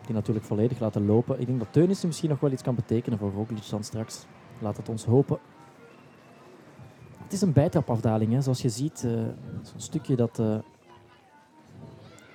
[0.07, 1.41] Die natuurlijk volledig laten lopen.
[1.41, 4.25] Ik denk dat Teunissen misschien nog wel iets kan betekenen voor Roglic dan straks.
[4.59, 5.39] Laat het ons hopen.
[7.23, 8.41] Het is een bijtrapafdaling, hè.
[8.41, 9.05] zoals je ziet.
[9.05, 9.13] eh,
[9.63, 10.59] Zo'n stukje dat eh,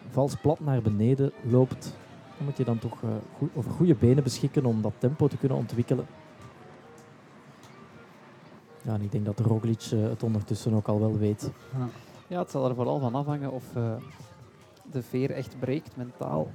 [0.10, 1.98] vals plat naar beneden loopt.
[2.38, 5.38] Dan moet je dan toch eh, goe- over goede benen beschikken om dat tempo te
[5.38, 6.06] kunnen ontwikkelen.
[8.82, 11.52] Ja, en ik denk dat Roglic eh, het ondertussen ook al wel weet.
[12.28, 13.94] Ja, het zal er vooral van afhangen of eh,
[14.92, 16.48] de veer echt breekt mentaal.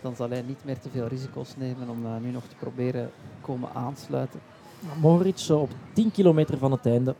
[0.00, 3.10] Dan zal hij niet meer te veel risico's nemen om nu nog te proberen
[3.40, 4.40] komen aansluiten.
[5.00, 7.14] Mohoric zo op 10 kilometer van het einde.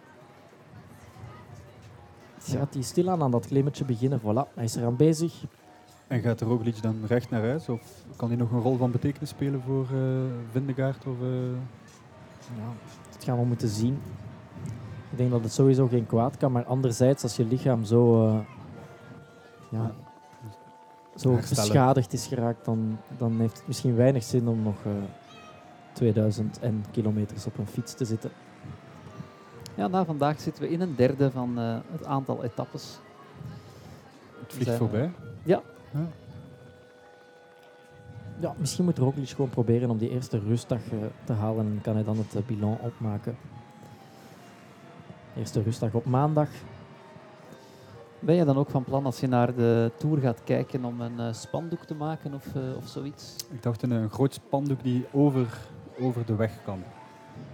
[2.40, 4.20] Gaat hij stilaan aan dat klimmetje beginnen?
[4.20, 5.42] Voilà, hij is eraan bezig.
[6.06, 7.68] En gaat de Roglic dan recht naar huis?
[7.68, 7.80] Of
[8.16, 9.98] kan hij nog een rol van betekenis spelen voor eh
[10.50, 11.06] Vindegaard?
[11.06, 11.28] Of, eh,
[12.56, 12.72] Ja,
[13.12, 14.02] dat gaan we moeten zien.
[15.10, 18.38] Ik denk dat het sowieso geen kwaad kan, maar anderzijds, als je lichaam zo, eh,
[19.70, 19.92] ja,
[21.16, 21.64] zo Herstellen.
[21.64, 24.92] beschadigd is geraakt, dan, dan heeft het misschien weinig zin om nog eh
[25.92, 28.30] 2000 en kilometers op een fiets te zitten.
[29.74, 32.98] Ja, na vandaag zitten we in een derde van eh, het aantal etappes.
[34.40, 35.10] het vliegt voorbij.
[35.42, 35.62] ja.
[35.94, 36.06] Ja.
[38.38, 41.94] Ja, misschien moet Roglic gewoon proberen om die eerste rustdag eh, te halen en kan
[41.94, 43.36] hij dan het eh, bilan opmaken.
[45.36, 46.48] Eerste rustdag op maandag.
[48.18, 51.20] Ben je dan ook van plan als je naar de Tour gaat kijken om een
[51.20, 53.36] eh, spandoek te maken of, eh, of zoiets?
[53.50, 55.58] Ik dacht een, een groot spandoek die over,
[56.00, 56.82] over de weg kan.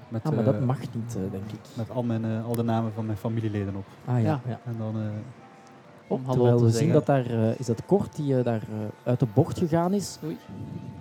[0.08, 1.60] Met, Ah, maar dat mag niet, eh, denk ik.
[1.74, 3.84] met al, mijn, al de namen van mijn familieleden op.
[4.04, 4.40] Ah ja, Ja.
[4.46, 4.60] ja.
[4.64, 5.08] En dan eh,
[6.10, 6.84] Om hallo Terwijl te we zeggen.
[6.86, 8.68] zien dat daar, eh, is dat Kort die eh, daar eh,
[9.02, 10.18] uit de bocht gegaan is.
[10.24, 10.36] Oei.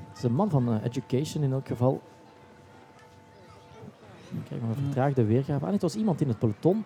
[0.07, 2.01] Dat is een man van eh, Education in elk geval.
[4.45, 5.65] Krijgen we een vertraagde weergave.
[5.65, 6.85] Ah, het was iemand in het peloton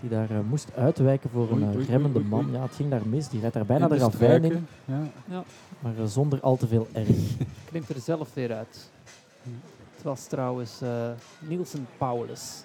[0.00, 2.44] die daar eh, moest uitwijken voor een Oei, eh, oei, oei, remmende oei, man.
[2.44, 2.52] oei.
[2.52, 3.28] Ja, het ging daar mis.
[3.28, 5.10] Die rijdt daar bijna in de de ravijn in, struiken.
[5.30, 5.42] Ja.
[5.80, 7.08] maar eh, zonder al te veel erg.
[7.70, 8.90] Klimt er zelf weer uit.
[9.94, 12.64] Het was trouwens eh Nielsen Paulus.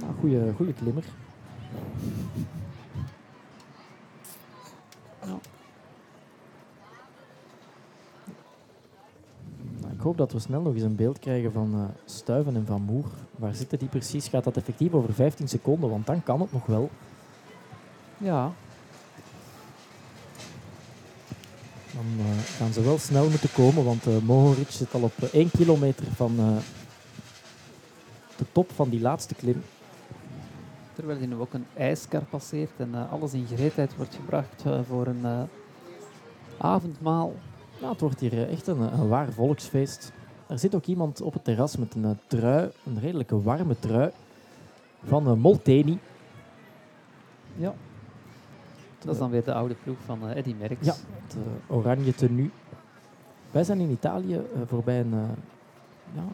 [0.00, 0.12] Nou,
[0.56, 1.04] goeie klimmer.
[9.98, 12.82] Ik hoop dat we snel nog eens een beeld krijgen van eh, Stuiven en Van
[12.82, 13.04] Moer.
[13.36, 14.28] Waar zitten die precies?
[14.28, 15.90] Gaat dat effectief over 15 seconden?
[15.90, 16.90] Want dan kan het nog wel.
[18.16, 18.52] Ja,
[21.92, 25.28] Dan eh, gaan ze wel snel moeten komen, want eh Mohoric zit al op eh,
[25.32, 26.36] 1 kilometer van
[28.36, 29.62] de top van die laatste klim.
[30.94, 35.48] terwijl hij nu ook een ijskar passeert en alles in gereedheid wordt gebracht voor een
[36.58, 37.32] avondmaal.
[37.80, 40.12] Ja, het wordt hier eh, echt een, een waar volksfeest.
[40.46, 44.10] Er zit ook iemand op het terras met een eh, trui, een redelijke warme trui
[45.04, 45.98] van eh, Molteni.
[47.56, 47.74] Ja.
[48.98, 50.86] Dat is dan weer de oude ploeg van eh, Eddy Merckx.
[50.86, 50.94] Ja,
[51.26, 51.36] het
[51.66, 52.50] oranje tenue.
[53.50, 55.14] Wij zijn in Italië voorbij een,
[56.14, 56.24] ja,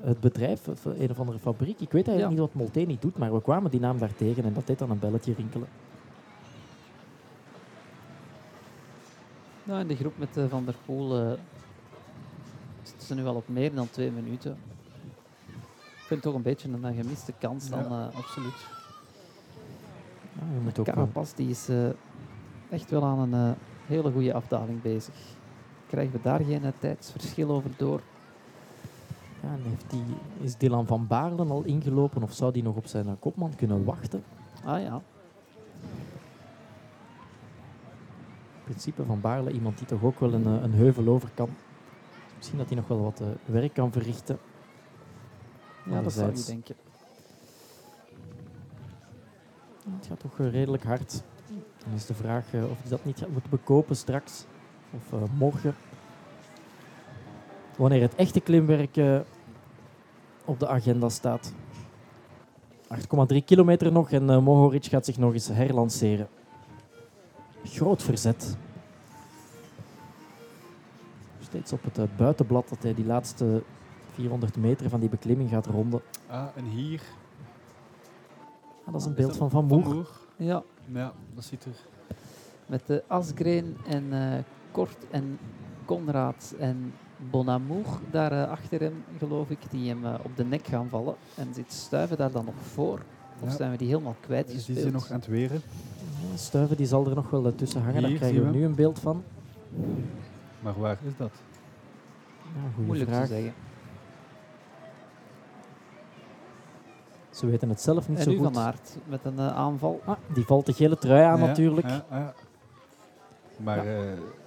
[0.00, 1.80] het bedrijf, een of andere fabriek.
[1.80, 2.28] Ik weet eigenlijk Ja.
[2.28, 4.90] niet wat Molteni doet, maar we kwamen die naam daar tegen en dat deed dan
[4.90, 5.68] een belletje rinkelen.
[9.70, 11.32] Nou, in de groep met eh, Van der Poel eh,
[12.82, 14.50] zitten ze nu al op meer dan twee minuten.
[15.76, 18.66] Ik vind het toch een beetje een gemiste kans dan, Ja, eh, absoluut.
[20.32, 21.68] Ja, je moet ook, Carapaz die is
[22.70, 23.54] echt wel aan een
[23.86, 25.14] hele goede afdaling bezig.
[25.86, 28.00] Krijgen we daar geen tijdsverschil over door?
[29.42, 30.04] ja, en heeft die,
[30.40, 34.22] is Dylan van Baarlen al ingelopen of zou die nog op zijn kopman kunnen wachten?
[34.64, 35.02] Ah ja,
[38.70, 41.48] principe van Baarle, iemand die toch ook wel een, eh, een heuvel over kan.
[42.36, 44.38] Misschien dat hij nog wel wat eh, werk kan verrichten.
[45.84, 46.74] ja dat zou je denken.
[49.96, 51.22] Het gaat toch eh, redelijk hard.
[51.84, 54.44] Dan is de vraag of hij dat niet gaat moeten bekopen straks.
[54.90, 55.74] Of morgen.
[57.76, 59.24] Wanneer het echte klimwerk
[60.44, 61.52] op de agenda staat.
[62.88, 66.28] 8,3 kilometer nog en Mohoric gaat zich nog eens herlanceren.
[67.64, 68.56] Groot verzet.
[71.40, 73.62] Steeds op het eh, buitenblad dat hij die laatste
[74.14, 76.00] 400 meter van die beklimming gaat ronden.
[76.26, 77.02] Ah, en hier...
[78.84, 80.08] Ah, dat is een Is beeld dat van Van Moer.
[80.36, 80.62] Ja,
[80.92, 81.72] Ja, dat ziet er...
[82.66, 84.38] met de Asgreen en eh,
[84.72, 85.38] Kort en
[85.84, 86.92] Konrad en
[87.30, 91.14] Bonamour daar eh, achter hem, geloof ik, die hem op de nek gaan vallen.
[91.34, 93.02] En zit Stuiven daar dan nog voor?
[93.42, 93.56] Of Ja.
[93.56, 94.78] zijn we die helemaal Is kwijtgespeeld?
[94.78, 95.62] die ze nog aan het weren?
[96.34, 99.22] Stuiven die zal er nog wel tussen hangen, daar krijgen we nu een beeld van.
[100.60, 101.30] Maar waar is dat?
[102.42, 103.26] Ja, Moeilijk vraag.
[103.26, 103.52] te zeggen.
[107.30, 108.52] Ze weten het zelf niet En zo nu goed.
[108.52, 110.00] Van Aert met een eh, aanval.
[110.04, 111.88] Ah, die valt de gele trui aan Ja, natuurlijk.
[111.88, 112.34] ja, ja.
[113.56, 114.00] Maar eh,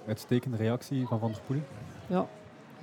[0.06, 1.60] uitstekende reactie van Van der Poel.
[2.06, 2.26] Ja,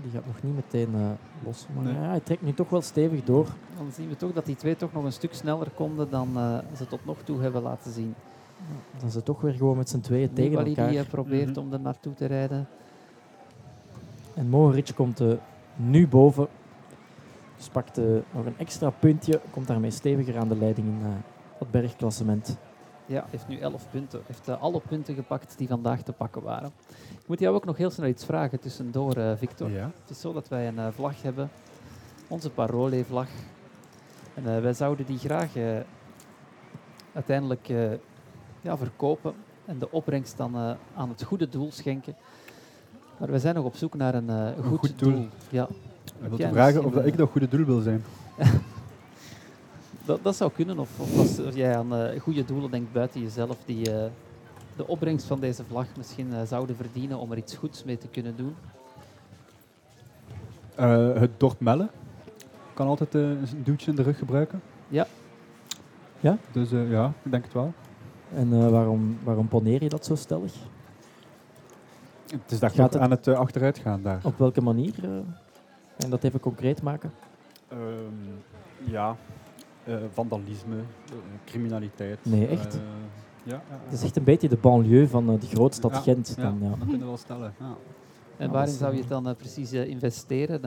[0.02, 1.10] Die gaat nog niet meteen eh,
[1.46, 1.66] los.
[1.76, 1.94] Maar Nee.
[1.94, 3.48] ja, hij trekt nu toch wel stevig door.
[3.78, 6.58] dan zien we toch dat die twee toch nog een stuk sneller konden dan eh,
[6.78, 8.16] ze tot nog toe hebben laten zien.
[9.00, 10.90] Dan ze toch weer gewoon met z'n tweeën tegen Nibali elkaar.
[10.90, 11.60] die eh, probeert Mhm.
[11.60, 12.68] om er naartoe te rijden.
[14.34, 15.28] En Mohoric komt eh,
[15.76, 16.48] nu boven.
[17.58, 19.40] Dus pakt eh, nog een extra puntje.
[19.52, 21.10] Komt daarmee steviger aan de leiding in eh,
[21.60, 22.58] het bergklassement.
[23.06, 24.22] Ja, heeft nu 11 punten.
[24.26, 26.72] Heeft alle punten gepakt die vandaag te pakken waren.
[27.22, 29.70] Ik moet jou ook nog heel snel iets vragen tussendoor, eh, Victor.
[29.70, 29.92] Ja.
[30.02, 31.50] Het is zo dat wij een eh, vlag hebben,
[32.28, 33.28] onze Parole-vlag.
[34.34, 35.78] En eh, wij zouden die graag eh,
[37.14, 37.78] uiteindelijk eh,
[38.62, 39.34] ja, verkopen
[39.66, 42.16] en de opbrengst dan eh, aan het goede doel schenken.
[43.18, 45.12] Maar we zijn nog op zoek naar een, eh, goed, goed doel.
[45.12, 45.28] doel.
[45.50, 45.68] Ja,
[46.22, 48.04] Ik wil vragen of dat een- ik dat goede doel wil zijn.
[50.06, 50.80] dat, dat zou kunnen.
[50.80, 54.06] Of, of als jij aan eh, goede doelen denkt buiten jezelf, die eh,
[54.76, 58.08] de opbrengst van deze vlag misschien eh, zouden verdienen om er iets goeds mee te
[58.08, 58.56] kunnen doen.
[60.76, 61.90] Eh, het dorp Melle
[62.74, 64.62] kan altijd een duwtje in de rug gebruiken.
[64.88, 65.08] Ja.
[66.20, 66.38] Ja?
[66.52, 67.74] Dus eh, ja, ik denk het wel.
[68.36, 70.54] En eh, waarom, waarom poneer je dat zo stellig?
[72.32, 74.20] Het is dat Gaat het- aan het eh, achteruit gaan daar.
[74.24, 74.94] Op welke manier?
[74.96, 75.20] eh, kan
[75.98, 77.12] je dat even concreet maken?
[77.68, 77.80] Ehm,
[78.92, 79.16] ja,
[79.84, 82.20] eh, vandalisme, eh, criminaliteit.
[82.24, 82.74] Nee, echt?
[82.76, 82.82] Eh,
[83.44, 86.34] ja, ja, Het is echt een beetje de banlieue van eh, de grootstad Ja, Gent.
[86.38, 86.44] ja.
[86.44, 86.70] Dan, ja.
[86.70, 87.54] dat kunnen we wel stellen.
[87.60, 87.76] Ja.
[88.38, 90.62] En Ja, waarin zou je eh, het dan eh, precies eh, investeren?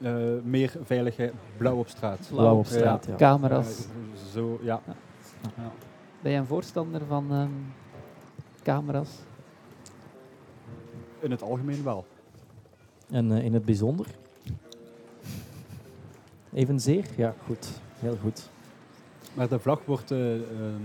[0.00, 2.28] Eh, Eh, meer veiligheid, blauw op straat.
[2.30, 2.70] Blauw op Ja.
[2.70, 3.14] straat, ja.
[3.14, 3.78] Camera's.
[3.78, 4.80] Eh, zo, ja.
[4.86, 4.94] Ja.
[5.56, 5.70] Ja.
[6.20, 7.50] Ben jij een voorstander van ehm,
[8.62, 9.08] camera's?
[11.20, 12.06] In het algemeen wel.
[13.10, 14.06] En eh, in het bijzonder?
[16.52, 17.04] Evenzeer?
[17.16, 17.68] Ja, goed.
[17.98, 18.48] Heel goed.
[19.34, 20.82] Maar de vlag wordt eh, ehm,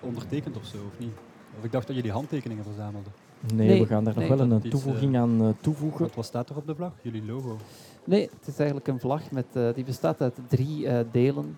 [0.00, 1.12] ondertekend of zo, of niet?
[1.58, 3.08] Of ik dacht dat je die handtekeningen verzamelde.
[3.54, 4.28] Nee, Nee, we gaan daar nee.
[4.28, 6.08] nog wel een eh, is, toevoeging aan eh, toevoegen.
[6.14, 6.92] Wat, staat er op de vlag?
[7.02, 7.56] Jullie logo.
[8.04, 11.56] Nee, het is eigenlijk een vlag met, eh, die bestaat uit drie eh, delen.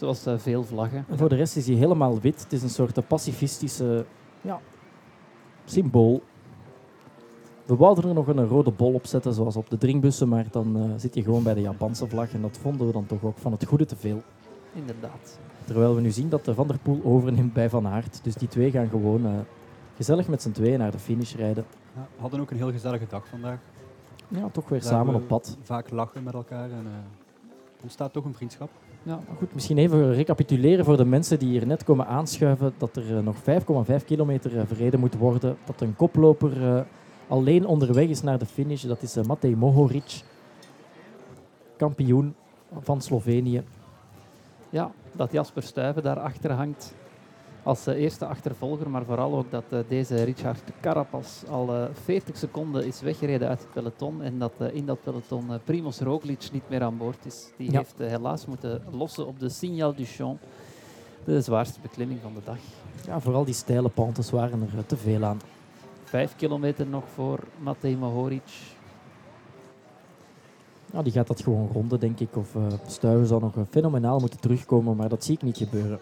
[0.00, 1.04] Zoals eh, veel vlaggen.
[1.08, 2.42] En voor de rest is hij helemaal wit.
[2.42, 4.04] Het is een soort pacifistische
[4.40, 4.60] ja,
[5.64, 6.22] symbool.
[7.64, 10.76] We wouden er nog een rode bol op zetten, zoals op de drinkbussen, maar dan
[10.76, 12.32] eh, zit je gewoon bij de Japanse vlag.
[12.32, 14.22] En dat vonden we dan toch ook van het goede te veel.
[14.74, 15.38] Inderdaad.
[15.64, 18.20] Terwijl we nu zien dat de Van der Poel overneemt bij Van Aert.
[18.22, 19.32] Dus die twee gaan gewoon eh,
[20.00, 21.64] gezellig met z'n tweeën naar de finish rijden.
[21.94, 23.58] Ja, we hadden ook een heel gezellige dag vandaag.
[24.28, 25.56] Ja, toch weer Daar samen we op pad.
[25.62, 28.70] Vaak lachen met elkaar en eh ontstaat toch een vriendschap.
[29.02, 32.96] Ja, Maar Goed, misschien even recapituleren voor de mensen die hier net komen aanschuiven dat
[32.96, 33.36] er eh, nog
[34.00, 35.56] 5,5 kilometer eh, verreden moet worden.
[35.64, 36.82] Dat een koploper eh,
[37.28, 38.82] alleen onderweg is naar de finish.
[38.82, 40.22] Dat is eh, Matej Mohoric,
[41.76, 42.34] kampioen
[42.80, 43.62] van Slovenië.
[44.70, 46.94] ja, dat Jasper Stuyven daarachter hangt
[47.62, 52.36] als eh, eerste achtervolger, maar vooral ook dat eh, deze Richard Carapaz al eh, 40
[52.36, 56.48] seconden is weggereden uit het peloton en dat eh, in dat peloton eh, Primoz Roglic
[56.52, 57.50] niet meer aan boord is.
[57.56, 57.78] Die Ja.
[57.78, 60.40] heeft eh, helaas moeten lossen op de Signal du Champ,
[61.24, 62.58] de zwaarste beklimming van de dag.
[63.06, 65.40] Ja, vooral die steile pantes waren er eh, te veel aan.
[66.04, 68.50] Vijf kilometer nog voor Matej Mohoric.
[70.92, 72.36] Ja, die gaat dat gewoon ronden, denk ik.
[72.36, 75.98] Of uh, Stuyven zou nog eh, fenomenaal moeten terugkomen, maar dat zie ik niet gebeuren.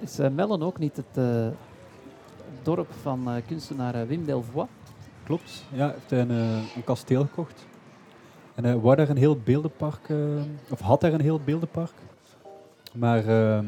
[0.00, 1.46] Is eh, Mellen ook niet het eh,
[2.62, 4.66] dorp van eh, kunstenaar Wim Delvoye?
[5.24, 5.64] Klopt.
[5.72, 7.66] Ja, hij heeft een, een kasteel gekocht.
[8.54, 10.08] En hij een heel beeldenpark,
[10.70, 11.92] of had daar een heel beeldenpark.
[12.94, 13.66] Maar ehm,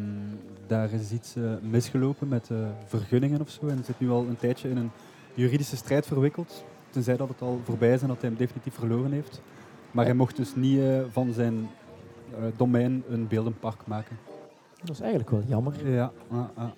[0.67, 2.51] daar is iets misgelopen met
[2.87, 3.67] vergunningen of zo.
[3.67, 4.91] En zit nu al een tijdje in een
[5.35, 6.65] juridische strijd verwikkeld.
[6.91, 9.41] Tenzij dat het al voorbij is en dat hij hem definitief verloren heeft.
[9.91, 10.81] Maar hij mocht dus niet
[11.11, 11.69] van zijn
[12.57, 14.17] domein een beeldenpark maken.
[14.85, 15.89] Dat is eigenlijk wel jammer.
[15.89, 16.75] Ja, ja, ja.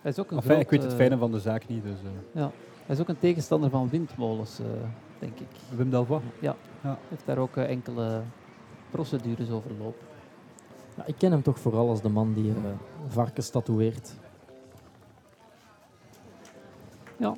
[0.00, 1.98] Hij is ook een Enfin, ik weet het groot, fijne van de zaak niet, dus
[2.34, 2.46] eh,
[2.86, 4.66] Hij is ook een tegenstander van windmolens, eh,
[5.18, 5.46] denk ik.
[5.76, 6.20] Wim Delvoye.
[6.40, 6.56] Ja.
[6.82, 6.98] Ja.
[7.08, 8.22] Heeft daar ook eh, enkele
[8.90, 10.06] procedures over lopen.
[10.96, 12.56] Ja, ik ken hem toch vooral als de man die eh,
[13.08, 14.14] varkens tatoeëert.
[17.16, 17.34] Ja.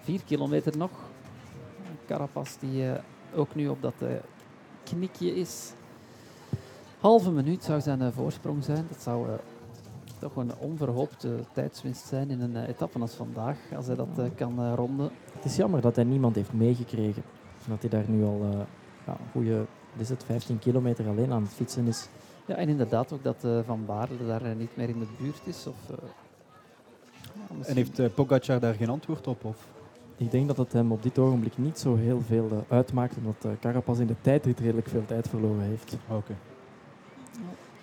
[0.00, 0.90] Vier kilometer nog.
[2.06, 3.02] Carapaz die eh,
[3.34, 4.08] ook nu op dat eh,
[4.84, 5.72] knikje is.
[7.00, 8.86] Halve minuut zou zijn eh, voorsprong zijn.
[8.88, 9.34] Dat zou eh,
[10.18, 13.56] toch een onverhoopte tijdswinst zijn in een eh, etappe als vandaag.
[13.76, 15.10] Als hij dat kan ronden.
[15.32, 17.22] Het is jammer dat hij niemand heeft meegekregen.
[17.64, 18.58] En Dat hij daar nu al eh
[19.06, 19.66] ja, een goede
[19.96, 22.08] is het, 15 kilometer alleen aan het fietsen is.
[22.46, 25.66] Ja, en inderdaad ook dat eh, Van Baarle daar niet meer in de buurt is.
[25.66, 25.96] Of, eh,
[27.58, 29.44] ja, En heeft Pogacar daar geen antwoord op?
[29.44, 29.68] Of?
[30.16, 33.98] Ik denk dat het hem op dit ogenblik niet zo heel veel uitmaakt, omdat Carapaz
[33.98, 35.96] in de tijdrit redelijk veel tijd verloren heeft.
[36.08, 36.34] Oké.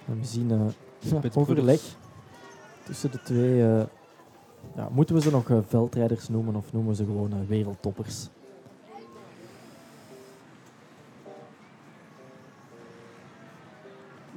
[0.07, 0.67] En we zien ja,
[1.17, 1.81] Spits overleg
[2.83, 3.63] tussen de twee.
[3.63, 3.83] eh,
[4.75, 8.29] ja, moeten we ze nog eh, veldrijders noemen of noemen we ze gewoon wereldtoppers?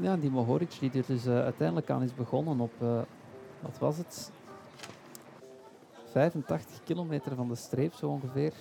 [0.00, 2.98] Ja, die Mohoric die er dus uiteindelijk aan is begonnen op, eh,
[3.60, 4.30] wat was het?
[6.10, 8.52] 85 kilometer van de streep zo ongeveer.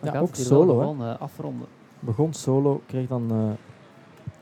[0.00, 1.68] Dan Ja, ook solo, gewoon eh, afronden.
[2.00, 3.50] Begon solo, kreeg dan eh,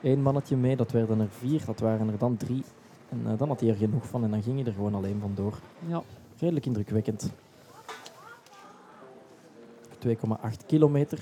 [0.02, 2.64] één mannetje mee, dat werden er vier, dat waren er dan drie.
[3.08, 5.20] En eh, dan had hij er genoeg van en dan ging hij er gewoon alleen
[5.20, 5.58] vandoor.
[5.86, 6.02] Ja,
[6.38, 7.32] Redelijk indrukwekkend.
[10.06, 11.18] 2,8 kilometer.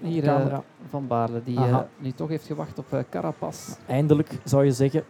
[0.00, 0.62] hier camera.
[0.88, 3.76] Van Baarle die eh, nu toch heeft gewacht op eh, Carapaz.
[3.86, 5.04] Eindelijk zou je zeggen.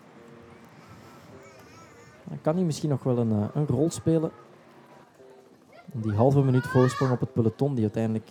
[2.24, 4.30] Dan kan hij misschien nog wel een, een rol spelen.
[5.92, 8.30] Die halve minuut voorsprong op het peloton, die uiteindelijk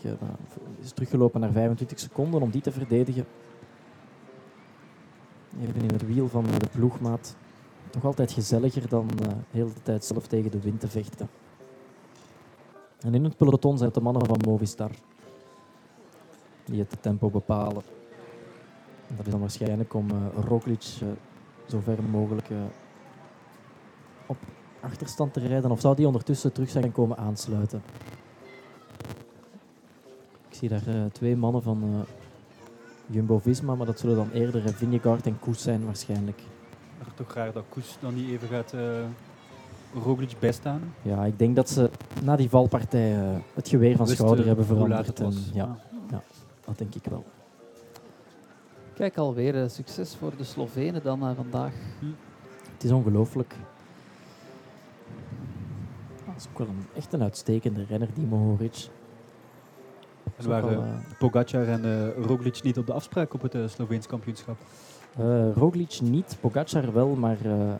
[0.81, 3.26] is teruggelopen naar 25 seconden om die te verdedigen.
[5.61, 7.36] Even in het wiel van de ploegmaat.
[7.90, 11.30] Toch altijd gezelliger dan eh, heel de tijd zelf tegen de wind te vechten.
[12.99, 14.91] En in het peloton zijn het de mannen van Movistar
[16.65, 17.84] die het tempo bepalen.
[19.07, 21.07] En dat is dan waarschijnlijk om eh Roglic eh,
[21.68, 22.48] zo ver mogelijk
[24.26, 24.38] op
[24.80, 25.72] achterstand te rijden.
[25.72, 27.81] Of zou die ondertussen terug zijn komen aansluiten?
[30.49, 32.06] Ik zie daar twee mannen van
[33.10, 36.41] Jumbo-Visma, maar dat zullen dan eerder uh, Vingegaard en Koes zijn waarschijnlijk.
[36.98, 38.81] Maar toch raar dat Koes dan niet even gaat uh,
[40.03, 40.81] Roglic bijstaan.
[41.02, 41.90] Ja, ik denk dat ze
[42.23, 45.19] na die valpartij uh, het geweer van Wisten schouder hebben veranderd.
[45.19, 45.77] En, ja,
[46.11, 46.18] Ah.
[46.65, 47.26] dat denk ik wel.
[48.94, 51.73] Kijk alweer, eh, succes voor de Slovenen dan eh, vandaag.
[52.73, 53.56] Het is ongelooflijk.
[56.26, 58.88] Dat is ook wel een, echt een uitstekende renner, die Mohoric.
[60.44, 64.07] En wel, waren eh, Pogacar en eh, Roglic niet op de afspraak op het Sloveens
[64.07, 64.57] kampioenschap?
[65.18, 67.74] eh, Roglic niet, Pogacar wel, maar eh,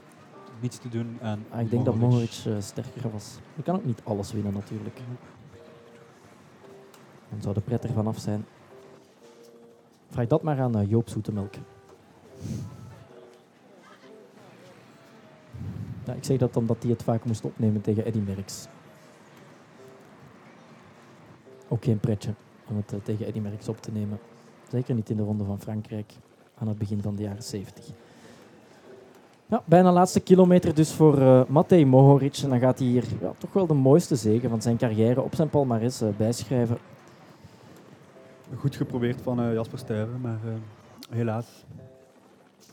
[0.62, 3.38] Niets te doen aan ah, ik denk dat Mohoric eh, sterker was.
[3.56, 5.00] Je kan ook niet alles winnen natuurlijk.
[7.30, 8.46] Dan zou de pret er vanaf zijn.
[10.10, 11.54] Vraag dat maar aan eh, Joop Zoetemelk.
[16.04, 18.68] Ja, ik zeg dat omdat hij het vaak moest opnemen tegen Eddy Merckx.
[21.68, 22.34] Ook geen pretje
[22.70, 24.20] om het eh, tegen Eddy Merckx op te nemen.
[24.72, 26.14] Zeker niet in de Ronde van Frankrijk
[26.58, 27.86] aan het begin van de jaren 70.
[29.50, 32.38] Ja, bijna laatste kilometer dus voor eh Matej Mohoric.
[32.38, 35.36] En dan gaat hij hier ja, toch wel de mooiste zegen van zijn carrière op
[35.36, 36.78] zijn palmarès eh, bijschrijven.
[38.56, 40.54] Goed geprobeerd van eh, Jasper Stuyven, maar eh,
[41.10, 41.66] helaas.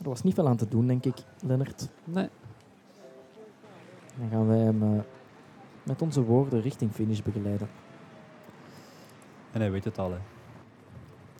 [0.03, 1.17] Er was niet veel aan te doen, denk ik,
[1.47, 1.89] Lennart.
[2.05, 2.29] Nee,
[4.19, 5.05] Dan gaan wij hem
[5.83, 7.69] met onze woorden richting finish begeleiden.
[9.57, 10.11] En hij weet het al.
[10.11, 10.17] Hè.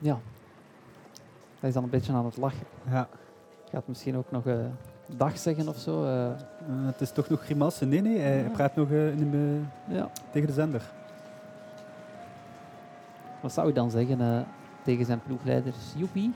[0.01, 0.19] ja.
[1.59, 2.65] Hij is dan een beetje aan het lachen.
[2.89, 3.07] Ja.
[3.71, 4.55] Gaat misschien ook nog eh,
[5.05, 6.03] dag zeggen of zo.
[6.03, 6.25] eh.
[6.29, 6.35] Eh,
[6.67, 7.85] het is toch nog grimasse?
[7.85, 8.49] Nee, nee, hij Ja.
[8.49, 9.61] praat nog in de,
[9.95, 10.09] ja.
[10.31, 10.81] tegen de zender.
[13.41, 14.39] Wat zou je dan zeggen eh,
[14.83, 15.77] tegen zijn ploegleiders?
[15.95, 16.33] Joepie?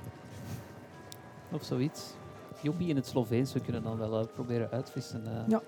[1.51, 2.13] Of zoiets.
[2.61, 3.53] Joepie in het Sloveens.
[3.53, 5.61] We kunnen dan wel eh, proberen uitvissen eh, Ja.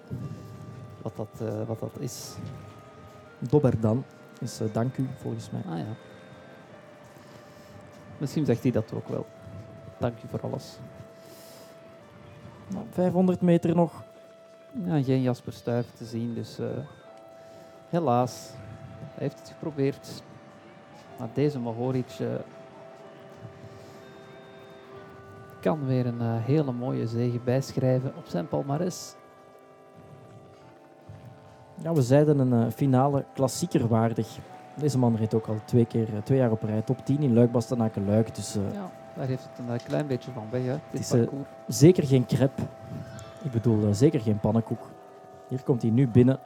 [1.01, 2.35] wat, dat, eh, wat dat is.
[3.39, 4.03] Dobber dan
[4.39, 5.61] is eh, dank u, volgens mij.
[5.69, 5.93] Ah ja.
[8.17, 9.25] Misschien zegt hij dat ook wel.
[9.97, 10.77] Dank u voor alles.
[12.67, 14.03] Nou, 500 meter nog.
[14.85, 16.67] Ja, geen Jasper Stuyf te zien, dus eh,
[17.89, 18.49] helaas.
[19.13, 20.23] Hij heeft het geprobeerd.
[21.19, 22.27] Maar deze Mohoric eh,
[25.59, 29.15] kan weer een hele mooie zege bijschrijven op zijn palmares.
[31.75, 34.37] Ja, we zeiden een eh, finale klassieker waardig.
[34.75, 37.33] Deze man reed ook al twee, keer, eh, twee jaar op rij top 10 in
[37.33, 38.35] Luik, Bastenaken, Luik.
[38.35, 41.13] Dus eh, Ja, daar heeft het een klein beetje van weg, hè, dit is,
[41.67, 42.61] zeker geen crepe.
[43.43, 44.89] Ik bedoel, zeker geen pannenkoek.
[45.47, 46.39] Hier komt hij nu binnen.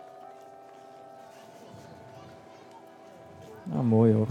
[3.63, 4.27] Nou, mooi hoor.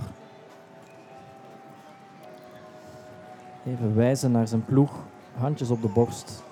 [3.66, 4.92] Even wijzen naar zijn ploeg.
[5.34, 6.42] Handjes op de borst.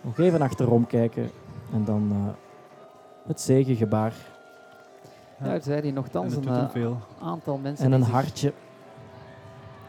[0.00, 1.30] Nog even achterom kijken.
[1.72, 2.34] En dan
[3.26, 4.12] het zegengebaar.
[5.38, 6.98] Ja, er zijn hier En nogthans een eh, veel.
[7.20, 8.52] aantal mensen En een hartje.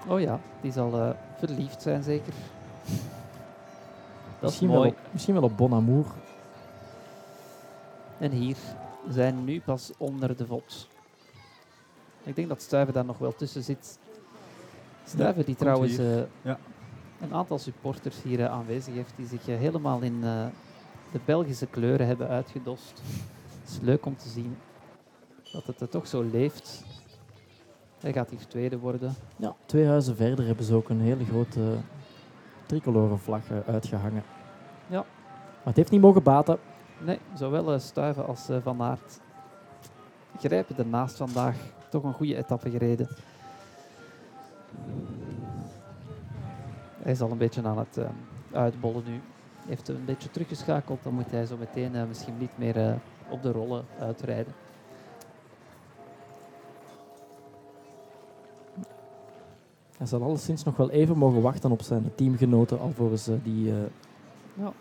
[0.08, 2.34] Oh ja, die zal eh, verliefd zijn zeker.
[4.40, 4.90] Dat is misschien, wel mooi.
[4.90, 6.06] op, misschien wel op Bon Amour.
[8.18, 8.56] En hier
[9.10, 10.88] zijn nu pas onder de vod.
[12.24, 14.00] Ik denk dat Stuiven daar nog wel tussen zit.
[15.04, 16.58] Stuiven die trouwens eh, Ja.
[17.22, 20.46] een aantal supporters hier aanwezig heeft die zich helemaal in eh,
[21.12, 23.02] de Belgische kleuren hebben uitgedost.
[23.62, 24.58] Het is leuk om te zien
[25.52, 26.84] dat het er toch zo leeft.
[28.00, 29.16] Hij gaat hier tweede worden.
[29.36, 31.78] Ja, twee huizen verder hebben ze ook een hele grote
[32.66, 34.24] tricolore vlag eh, uitgehangen.
[34.88, 34.98] Ja.
[34.98, 36.58] Maar het heeft niet mogen baten.
[37.00, 39.20] Nee, zowel eh, Stuiven als eh, Van Aert
[40.40, 41.56] grijpen ernaast vandaag.
[41.90, 43.08] Toch een goede etappe gereden.
[47.02, 48.00] Hij is al een beetje aan het
[48.52, 49.22] uitbollen nu.
[49.68, 51.04] Heeft een beetje teruggeschakeld.
[51.04, 52.94] Dan moet hij zo meteen eh, misschien niet meer eh,
[53.30, 54.54] op de rollen uitrijden.
[59.98, 63.78] Hij zal alleszins nog wel even mogen wachten op zijn teamgenoten alvorens ze die eh,
[64.54, 64.72] Ja.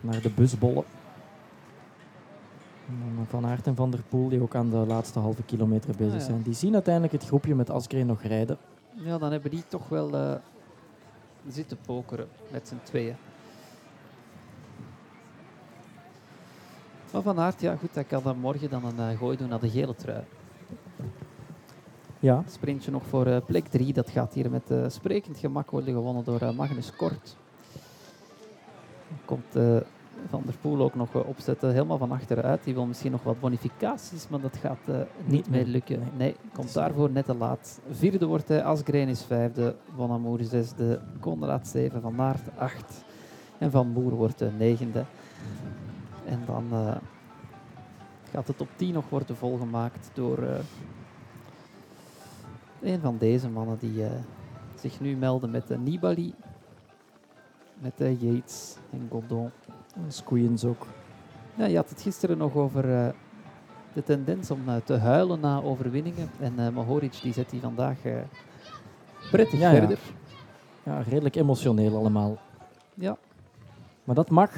[0.00, 0.84] naar de bus bollen.
[3.28, 6.18] Van Aert en Van der Poel, die ook aan de laatste halve kilometer bezig Ah,
[6.20, 6.24] ja.
[6.24, 8.58] zijn, die zien uiteindelijk het groepje met Asgreen nog rijden.
[8.94, 10.34] Ja, dan hebben die toch wel eh,
[11.48, 13.16] zitten pokeren met z'n tweeën.
[17.12, 19.60] Maar Van Aert, ja goed, hij kan dan morgen dan een eh, gooi doen naar
[19.60, 20.22] de gele trui.
[22.18, 23.92] Ja, Sprintje nog voor eh, plek 3.
[23.92, 27.36] Dat gaat hier met eh, sprekend gemak worden gewonnen door Magnus Kort.
[29.24, 29.52] Komt
[30.28, 32.64] Van der Poel ook nog opzetten, helemaal van achteruit.
[32.64, 36.02] Die wil misschien nog wat bonificaties, maar dat gaat niet Niet meer lukken.
[36.16, 36.36] Nee.
[36.52, 37.80] Komt daarvoor net te laat.
[37.90, 43.04] Vierde wordt hij, Asgreen is vijfde, Van Amour zesde, Konrad zeven, Van Aert acht
[43.58, 45.04] en Van Boer wordt de negende.
[46.30, 46.96] En dan eh,
[48.30, 50.58] gaat de top 10 nog worden volgemaakt door eh,
[52.80, 54.10] een van deze mannen die eh,
[54.74, 56.34] zich nu melden met de Nibali,
[57.78, 59.50] met de Yates en Godon.
[60.08, 60.86] Squeens ook.
[61.54, 62.82] Ja, je had het gisteren nog over
[63.92, 66.30] de tendens om te huilen na overwinningen.
[66.40, 67.98] En eh Mohoric die zet die vandaag
[69.30, 69.78] prettig Ja, ja.
[69.78, 69.98] verder.
[70.82, 72.38] Ja, redelijk emotioneel allemaal.
[72.94, 73.16] Ja.
[74.04, 74.50] Maar dat mag.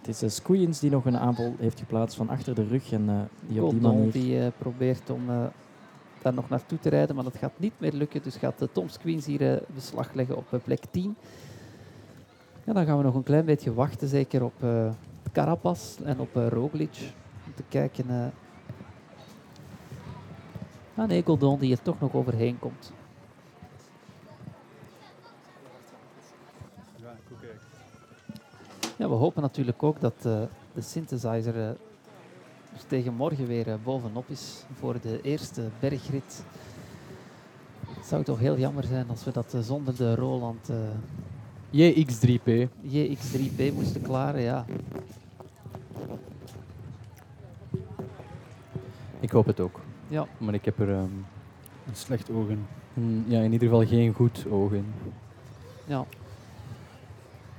[0.00, 3.08] Het is uh, Squeens die nog een aanval heeft geplaatst van achter de rug en
[3.08, 4.12] eh, die op die manier...
[4.12, 5.26] die eh, probeert om
[6.22, 8.22] daar nog naartoe te rijden, maar dat gaat niet meer lukken.
[8.22, 11.16] Dus gaat Tom Squeens hier beslag leggen op plek 10.
[12.64, 14.64] Ja, dan gaan we nog een klein beetje wachten, zeker op
[15.32, 17.12] Carapaz en op Roglic.
[17.46, 18.04] Om te kijken...
[18.10, 18.26] eh
[20.94, 21.24] ah nee,
[21.58, 22.92] die er toch nog overheen komt.
[26.96, 27.70] Ja, ik ook eigenlijk.
[29.00, 30.42] Ja, we hopen natuurlijk ook dat eh,
[30.74, 31.76] de synthesizer eh, er
[32.86, 36.44] tegen morgen weer eh, bovenop is voor de eerste bergrit.
[37.88, 40.76] Het zou toch heel jammer zijn als we dat zonder de Roland eh,
[41.70, 42.68] JX3P.
[42.82, 44.40] JX3P moesten klaren.
[44.40, 44.64] Ja.
[49.20, 49.80] Ik hoop het ook.
[50.08, 50.26] Ja.
[50.38, 51.02] Maar ik heb er ehm,
[51.86, 52.66] Een slecht oog in.
[52.94, 54.86] mm, ja, in ieder geval geen goed oog in.
[55.86, 56.04] Ja.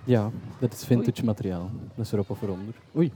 [0.04, 0.30] Ja,
[0.60, 1.70] dat is vintage materiaal.
[1.96, 2.74] Dat is erop of eronder.
[2.96, 3.12] Oei.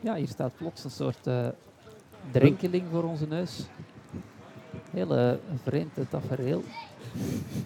[0.00, 1.48] ja, hier staat plots een soort eh,
[2.30, 3.66] drenkeling voor onze neus.
[4.90, 5.32] Heel eh,
[5.62, 6.62] vreemd eh, tafereel.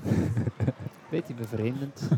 [1.11, 2.09] Beetje bevreemdend.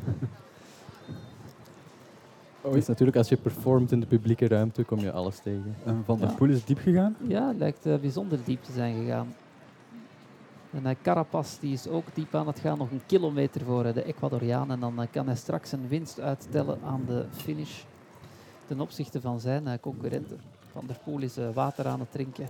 [2.62, 5.76] Het is natuurlijk als je performt in de publieke ruimte, kom je alles tegen.
[5.84, 6.34] En Van der Ja.
[6.34, 7.16] Poel is diep gegaan.
[7.26, 9.34] Ja, het lijkt eh, bijzonder diep te zijn gegaan.
[10.72, 13.94] En uh, Carapaz die is ook diep aan het gaan, nog een kilometer voor eh,
[13.94, 14.70] de Ecuadoriaan.
[14.70, 17.82] En dan eh, kan hij straks een winst uittellen aan de finish
[18.66, 20.40] ten opzichte van zijn eh, concurrenten.
[20.72, 22.48] Van der Poel is eh, water aan het drinken.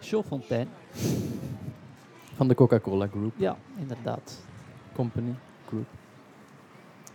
[0.00, 0.70] Chauffontaine,
[2.34, 4.38] Van de Coca-Cola Group ja, inderdaad.
[4.94, 5.34] Company
[5.66, 5.86] Group.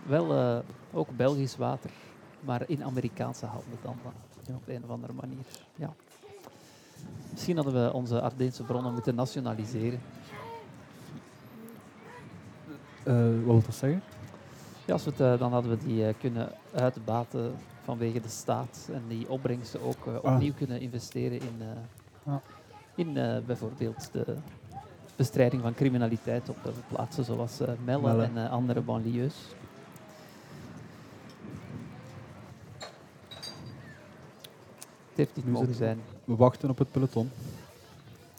[0.06, 0.58] Wel eh,
[0.92, 1.90] ook Belgisch water,
[2.40, 3.96] maar in Amerikaanse handen dan
[4.46, 5.44] eh, op een of andere manier.
[5.74, 5.94] Ja.
[7.30, 10.00] Misschien hadden we onze Ardeense bronnen moeten nationaliseren.
[13.02, 14.02] Eh, wat wil dat zeggen?
[14.84, 17.54] Ja, als we het, eh, dan hadden we die eh, kunnen uitbaten
[17.84, 20.32] vanwege de staat en die opbrengsten ook Ah.
[20.34, 21.62] opnieuw kunnen investeren in,
[22.24, 22.40] Ja.
[22.94, 23.12] in
[23.46, 24.36] bijvoorbeeld de
[25.16, 26.56] bestrijding van criminaliteit op
[26.88, 28.22] plaatsen zoals Melle, Melle.
[28.34, 29.34] en andere banlieues.
[35.08, 35.98] Het heeft niet mogen zijn.
[36.24, 37.30] We wachten op het peloton.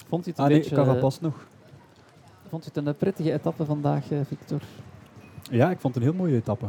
[0.07, 0.75] Vond je het een Ah nee, beetje...
[0.75, 1.47] eh, Carapaz nog.
[2.49, 4.61] Vond je het een prettige etappe vandaag, eh, Victor?
[5.51, 6.65] Ja, ik vond het een heel mooie etappe.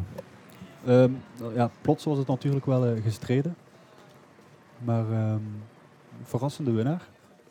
[0.86, 1.12] Ehm,
[1.54, 3.56] ja, plots was het natuurlijk wel eh, gestreden.
[4.84, 5.40] Maar ehm,
[6.22, 7.02] verrassende winnaar,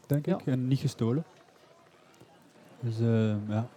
[0.08, 0.38] denk Ja.
[0.38, 0.46] ik.
[0.46, 1.24] En niet gestolen.
[2.80, 3.68] Dus eh, ja,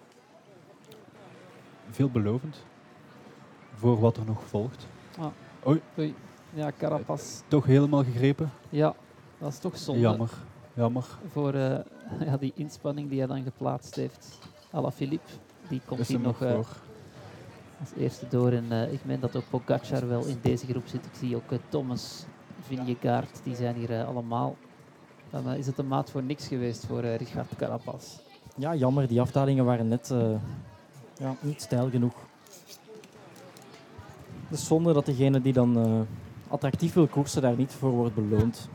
[1.91, 2.65] veelbelovend
[3.75, 4.87] voor wat er nog volgt.
[5.67, 6.15] Oei.
[6.55, 7.41] Ja, Carapaz.
[7.49, 8.51] Toch helemaal gegrepen.
[8.69, 8.95] Ja,
[9.39, 10.01] dat is toch zonde.
[10.01, 10.31] Jammer.
[10.75, 11.05] Jammer.
[11.33, 11.79] Voor eh,
[12.27, 14.39] ja, die inspanning die hij dan geplaatst heeft.
[14.71, 15.31] Alaphilippe,
[15.69, 16.55] die komt Is hier er nog eh,
[17.81, 18.53] als eerste door.
[18.53, 21.07] En eh, ik meen dat ook Pogacar wel in deze groep zit.
[21.07, 22.25] Ik zie ook Thomas,
[22.61, 24.57] Vingegaard, die zijn hier allemaal.
[25.31, 28.19] Dan is het een maat voor niks geweest voor eh, Richard Carapaz.
[28.57, 29.09] Ja, jammer.
[29.09, 30.31] Die afdalingen waren net eh,
[31.17, 32.15] ja, niet stijl genoeg.
[34.49, 36.01] Het is zonde dat degene die dan eh,
[36.53, 38.69] attractief wil koersen daar niet voor wordt beloond.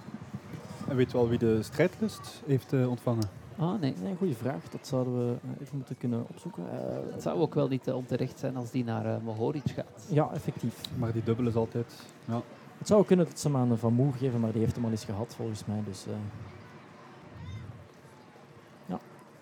[0.90, 3.30] En weet je wel wie de strijdlust heeft eh, ontvangen?
[3.58, 4.70] Ah nee, Nee, goede vraag.
[4.70, 6.64] Dat zouden we eh, even moeten kunnen opzoeken.
[6.72, 10.06] Eh, het zou ook wel niet onterecht zijn als die naar eh, Mohoric gaat.
[10.10, 10.82] ja, effectief.
[10.98, 12.02] Maar die dubbel is altijd...
[12.26, 12.42] Ja.
[12.78, 14.92] Het zou kunnen dat ze hem aan Van Moer geven, maar die heeft hem al
[14.92, 15.82] eens gehad volgens mij.
[15.86, 16.14] Dus, eh,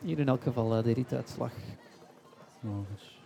[0.04, 1.52] Hier in elk geval de rituitslag.
[2.60, 3.20] nou, dus-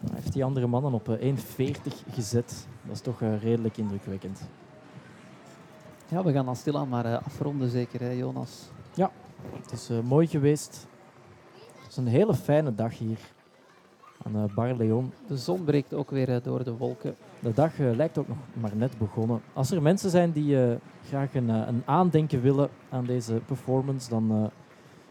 [0.00, 2.66] hij heeft die andere mannen op eh, 1,40 gezet.
[2.82, 4.40] Dat is toch redelijk indrukwekkend.
[6.08, 8.70] Ja, we gaan dan stilaan maar eh, afronden zeker, hè, Jonas.
[9.62, 10.86] Het is eh, mooi geweest.
[11.82, 13.18] Het is een hele fijne dag hier
[14.22, 15.12] aan eh Bar Leon.
[15.26, 17.14] De zon breekt ook weer door de wolken.
[17.40, 19.42] De dag lijkt ook nog maar net begonnen.
[19.52, 20.78] Als er mensen zijn die
[21.08, 24.50] graag een, een aandenken willen aan deze performance, dan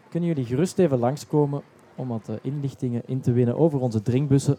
[0.08, 1.62] kunnen jullie gerust even langskomen
[1.94, 4.58] om wat inlichtingen in te winnen over onze drinkbussen.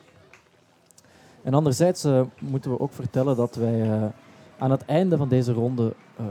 [1.43, 2.07] En anderzijds
[2.39, 4.11] moeten we ook vertellen dat wij
[4.57, 6.25] aan het einde van deze ronde eh,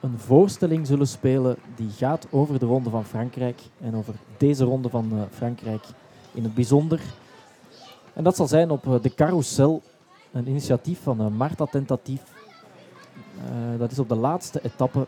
[0.00, 4.88] een voorstelling zullen spelen die gaat over de Ronde van Frankrijk en over deze Ronde
[4.88, 5.84] van eh, Frankrijk
[6.32, 7.00] in het bijzonder.
[8.12, 9.82] En dat zal zijn op eh, de Carousel,
[10.32, 12.22] een initiatief van Marta Tentatief.
[13.78, 15.06] Dat is op de laatste etappe,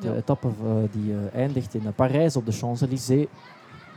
[0.00, 0.14] de Ja.
[0.14, 0.48] etappe
[0.90, 3.26] die eindigt in Parijs op de Champs-Élysées.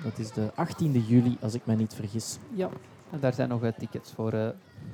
[0.04, 2.38] Dat is de 18e juli, als ik mij niet vergis.
[2.54, 2.70] Ja,
[3.10, 4.48] en daar zijn nog tickets voor eh,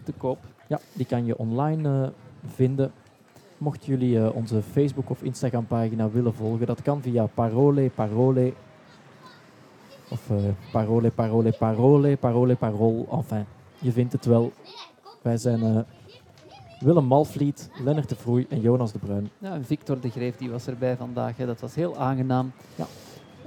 [0.03, 0.39] te koop.
[0.67, 2.13] Ja, die kan je online
[2.45, 2.91] vinden.
[3.63, 8.53] Mochten jullie eh, onze Facebook- of Instagram-pagina willen volgen, dat kan via Parole Parole.
[10.09, 10.37] Of eh,
[10.71, 13.07] Parole Parole Parole, Parole Parol.
[13.11, 13.45] Enfin,
[13.79, 14.51] je vindt het wel.
[15.21, 15.79] Wij zijn eh,
[16.79, 19.29] Willem Malvliet, Lennart de Vroei en Jonas de Bruin.
[19.37, 21.37] Ja, en Victor de Greef die was erbij vandaag.
[21.37, 21.45] Hè.
[21.45, 22.51] Dat was heel aangenaam.
[22.75, 22.85] Ja.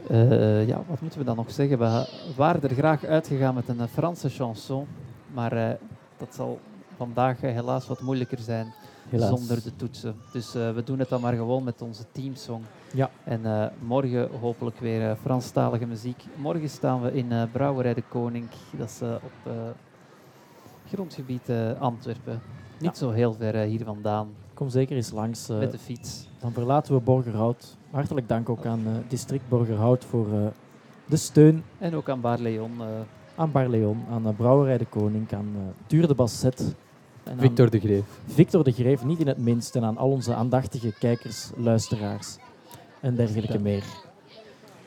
[0.08, 1.78] Eh, ja, wat moeten we dan nog zeggen?
[1.78, 2.06] We
[2.36, 4.86] waren er graag uitgegaan met een eh, Franse chanson.
[5.34, 5.74] Maar eh,
[6.16, 6.60] dat zal
[6.96, 8.72] vandaag eh, helaas wat moeilijker zijn
[9.08, 9.28] Helaas.
[9.28, 10.14] zonder de toetsen.
[10.32, 12.62] Dus eh, we doen het dan maar gewoon met onze teamsong.
[12.92, 13.10] Ja.
[13.24, 16.24] En eh, morgen hopelijk weer eh, Franstalige muziek.
[16.36, 18.46] Morgen staan we in Brouwerij de Koning.
[18.78, 19.52] Dat is op
[20.88, 22.40] grondgebied Antwerpen.
[22.78, 25.48] Niet zo heel ver hier vandaan Kom zeker eens langs.
[25.48, 26.28] met de fiets.
[26.40, 27.76] Dan verlaten we Borgerhout.
[27.90, 30.26] Hartelijk dank ook aan district Borgerhout voor
[31.06, 32.72] de steun En ook aan Baar Leon.
[33.36, 36.74] aan Barleon, aan uh, Brouwerij de Koning, aan Tuur de Basset.
[37.26, 38.04] En Victor de Greef.
[38.26, 39.76] Victor de Greef, niet in het minst.
[39.76, 42.36] En aan al onze aandachtige kijkers, luisteraars
[43.00, 43.84] en dergelijke meer.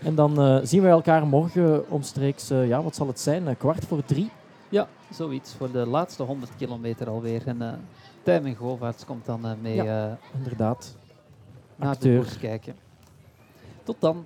[0.03, 3.55] En dan eh, zien we elkaar morgen omstreeks, eh, ja, wat zal het zijn, eh,
[3.57, 4.29] kwart voor drie.
[4.69, 5.53] ja, zoiets.
[5.53, 7.47] Voor de laatste 100 kilometer alweer.
[7.47, 7.73] En uh,
[8.23, 10.17] Tijmen Govaerts komt dan mee Ja.
[10.37, 10.95] Inderdaad.
[11.75, 12.21] naar de Acteur.
[12.21, 12.75] koers kijken.
[13.83, 14.25] Tot dan.